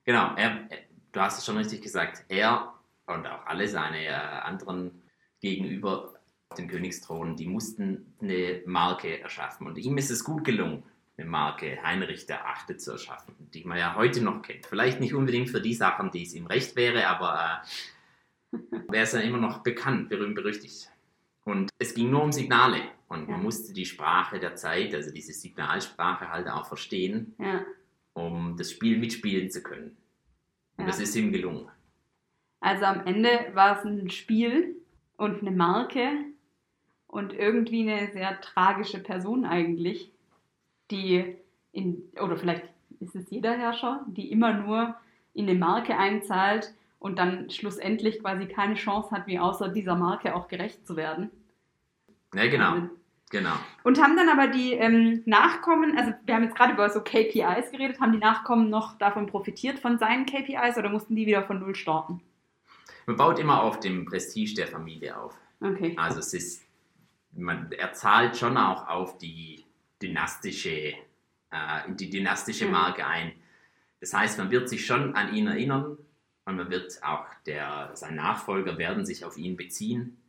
Genau. 0.04 0.34
Er, 0.34 0.66
er, 0.70 0.78
du 1.12 1.20
hast 1.20 1.38
es 1.38 1.46
schon 1.46 1.56
richtig 1.56 1.82
gesagt. 1.82 2.24
Er 2.28 2.74
und 3.06 3.24
auch 3.28 3.46
alle 3.46 3.68
seine 3.68 4.06
äh, 4.06 4.10
anderen 4.10 5.02
Gegenüber 5.40 6.13
dem 6.54 6.68
Königsthron, 6.68 7.36
die 7.36 7.46
mussten 7.46 8.14
eine 8.20 8.62
Marke 8.66 9.20
erschaffen. 9.20 9.66
Und 9.66 9.76
ihm 9.78 9.96
ist 9.98 10.10
es 10.10 10.24
gut 10.24 10.44
gelungen, 10.44 10.82
eine 11.16 11.28
Marke 11.28 11.78
Heinrich 11.82 12.26
VIII. 12.28 12.76
zu 12.76 12.92
erschaffen, 12.92 13.34
die 13.54 13.64
man 13.64 13.78
ja 13.78 13.94
heute 13.94 14.22
noch 14.22 14.42
kennt. 14.42 14.66
Vielleicht 14.66 15.00
nicht 15.00 15.14
unbedingt 15.14 15.50
für 15.50 15.60
die 15.60 15.74
Sachen, 15.74 16.10
die 16.10 16.22
es 16.22 16.34
ihm 16.34 16.46
recht 16.46 16.74
wäre, 16.76 17.06
aber 17.06 17.62
äh, 18.52 18.56
er 18.92 19.02
ist 19.02 19.14
ja 19.14 19.20
immer 19.20 19.38
noch 19.38 19.58
bekannt, 19.62 20.08
berühmt, 20.08 20.34
berüchtigt. 20.34 20.90
Und 21.44 21.70
es 21.78 21.94
ging 21.94 22.10
nur 22.10 22.22
um 22.22 22.32
Signale. 22.32 22.80
Und 23.08 23.28
man 23.28 23.38
Ja. 23.38 23.42
musste 23.42 23.72
die 23.72 23.84
Sprache 23.86 24.40
der 24.40 24.56
Zeit, 24.56 24.94
also 24.94 25.12
diese 25.12 25.32
Signalsprache 25.32 26.30
halt 26.30 26.48
auch 26.48 26.66
verstehen, 26.66 27.34
Ja. 27.38 27.64
um 28.14 28.56
das 28.56 28.70
Spiel 28.72 28.98
mitspielen 28.98 29.50
zu 29.50 29.62
können. 29.62 29.96
Und 30.76 30.84
Ja. 30.84 30.86
das 30.86 31.00
ist 31.00 31.14
ihm 31.14 31.30
gelungen. 31.32 31.68
Also 32.60 32.86
am 32.86 33.06
Ende 33.06 33.50
war 33.52 33.78
es 33.78 33.84
ein 33.84 34.08
Spiel 34.10 34.76
und 35.16 35.42
eine 35.42 35.50
Marke 35.50 36.10
und 37.14 37.32
irgendwie 37.32 37.88
eine 37.88 38.10
sehr 38.10 38.40
tragische 38.40 38.98
Person 38.98 39.44
eigentlich, 39.44 40.10
die 40.90 41.36
in, 41.70 42.02
oder 42.20 42.36
vielleicht 42.36 42.64
ist 42.98 43.14
es 43.14 43.30
jeder 43.30 43.52
Herrscher, 43.52 44.04
die 44.08 44.32
immer 44.32 44.52
nur 44.52 44.96
in 45.32 45.48
eine 45.48 45.56
Marke 45.56 45.96
einzahlt 45.96 46.74
und 46.98 47.20
dann 47.20 47.50
schlussendlich 47.50 48.18
quasi 48.18 48.46
keine 48.46 48.74
Chance 48.74 49.12
hat, 49.12 49.28
wie 49.28 49.38
außer 49.38 49.68
dieser 49.68 49.94
Marke 49.94 50.34
auch 50.34 50.48
gerecht 50.48 50.84
zu 50.88 50.96
werden. 50.96 51.30
Ja, 52.34 52.48
genau. 52.48 52.72
Wahnsinn. 52.72 52.90
Genau. 53.30 53.54
Und 53.84 54.02
haben 54.02 54.16
dann 54.16 54.28
aber 54.28 54.48
die 54.48 54.72
ähm, 54.72 55.22
Nachkommen, 55.24 55.96
also 55.96 56.12
wir 56.24 56.34
haben 56.34 56.42
jetzt 56.42 56.56
gerade 56.56 56.72
über 56.72 56.90
so 56.90 57.00
KPIs 57.00 57.70
geredet, 57.70 58.00
haben 58.00 58.12
die 58.12 58.18
Nachkommen 58.18 58.70
noch 58.70 58.98
davon 58.98 59.26
profitiert, 59.26 59.78
von 59.78 59.98
seinen 59.98 60.26
KPIs 60.26 60.78
oder 60.78 60.88
mussten 60.88 61.14
die 61.14 61.26
wieder 61.26 61.44
von 61.44 61.60
Null 61.60 61.76
starten? 61.76 62.20
Man 63.06 63.16
baut 63.16 63.38
immer 63.38 63.62
auf 63.62 63.78
dem 63.78 64.04
Prestige 64.04 64.54
der 64.56 64.66
Familie 64.66 65.16
auf. 65.16 65.38
Okay. 65.60 65.94
Also 65.96 66.18
es 66.18 66.34
ist, 66.34 66.63
man, 67.36 67.70
er 67.72 67.92
zahlt 67.92 68.36
schon 68.36 68.56
auch 68.56 68.88
auf 68.88 69.18
die 69.18 69.64
dynastische, 70.02 70.94
äh, 71.50 71.80
die 71.88 72.10
dynastische 72.10 72.66
Mhm. 72.66 72.72
Marke 72.72 73.06
ein. 73.06 73.32
Das 74.00 74.12
heißt, 74.12 74.38
man 74.38 74.50
wird 74.50 74.68
sich 74.68 74.86
schon 74.86 75.14
an 75.14 75.34
ihn 75.34 75.46
erinnern 75.46 75.96
und 76.44 76.56
man 76.56 76.70
wird 76.70 77.02
auch, 77.02 77.26
der, 77.46 77.90
sein 77.94 78.16
Nachfolger 78.16 78.78
werden 78.78 79.06
sich 79.06 79.24
auf 79.24 79.36
ihn 79.38 79.56
beziehen 79.56 80.22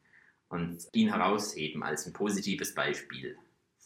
und 0.48 0.88
ihn 0.94 1.10
herausheben 1.10 1.84
als 1.84 2.06
ein 2.06 2.14
positives 2.14 2.74
Beispiel. 2.74 3.38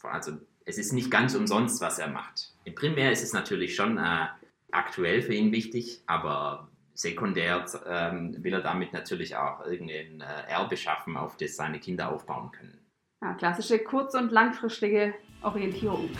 Also 0.02 0.38
es 0.64 0.78
ist 0.78 0.92
nicht 0.92 1.10
ganz 1.10 1.34
umsonst, 1.34 1.80
was 1.80 1.98
er 1.98 2.08
macht. 2.08 2.54
Im 2.64 2.74
Primär 2.74 3.10
ist 3.10 3.22
es 3.22 3.32
natürlich 3.32 3.74
schon 3.74 3.98
äh, 3.98 4.26
aktuell 4.70 5.22
für 5.22 5.34
ihn 5.34 5.52
wichtig, 5.52 6.02
aber 6.06 6.70
sekundär 6.94 7.66
ähm, 7.86 8.36
will 8.44 8.52
er 8.52 8.60
damit 8.60 8.92
natürlich 8.92 9.36
auch 9.36 9.64
irgendein 9.64 10.20
äh, 10.20 10.50
Erbe 10.50 10.76
schaffen, 10.76 11.16
auf 11.16 11.36
das 11.36 11.56
seine 11.56 11.80
Kinder 11.80 12.12
aufbauen 12.12 12.52
können. 12.52 12.78
Ja, 13.22 13.34
klassische 13.34 13.78
kurz- 13.78 14.14
und 14.14 14.32
langfristige 14.32 15.12
Orientierung. 15.42 16.08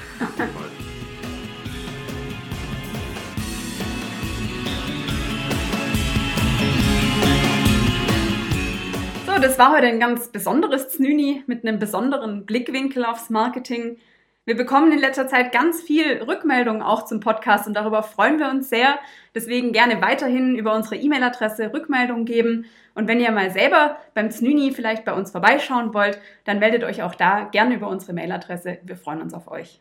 So, 9.26 9.40
das 9.40 9.60
war 9.60 9.72
heute 9.72 9.86
ein 9.86 10.00
ganz 10.00 10.28
besonderes 10.28 10.88
Znüni 10.88 11.44
mit 11.46 11.64
einem 11.64 11.78
besonderen 11.78 12.44
Blickwinkel 12.46 13.04
aufs 13.04 13.30
Marketing. 13.30 13.98
Wir 14.46 14.56
bekommen 14.56 14.90
in 14.90 14.98
letzter 14.98 15.28
Zeit 15.28 15.52
ganz 15.52 15.82
viel 15.82 16.22
Rückmeldungen 16.22 16.82
auch 16.82 17.04
zum 17.04 17.20
Podcast 17.20 17.66
und 17.66 17.74
darüber 17.74 18.02
freuen 18.02 18.38
wir 18.38 18.48
uns 18.48 18.70
sehr. 18.70 18.98
Deswegen 19.34 19.72
gerne 19.72 20.00
weiterhin 20.00 20.56
über 20.56 20.74
unsere 20.74 20.96
E-Mail-Adresse 20.96 21.72
Rückmeldungen 21.72 22.24
geben. 22.24 22.64
Und 22.94 23.06
wenn 23.06 23.20
ihr 23.20 23.30
mal 23.32 23.50
selber 23.50 23.98
beim 24.14 24.30
Znüni 24.30 24.72
vielleicht 24.72 25.04
bei 25.04 25.12
uns 25.12 25.30
vorbeischauen 25.30 25.92
wollt, 25.94 26.18
dann 26.44 26.58
meldet 26.58 26.84
euch 26.84 27.02
auch 27.02 27.14
da 27.14 27.44
gerne 27.44 27.74
über 27.74 27.88
unsere 27.88 28.14
Mailadresse. 28.14 28.78
Wir 28.82 28.96
freuen 28.96 29.20
uns 29.20 29.34
auf 29.34 29.46
euch. 29.46 29.80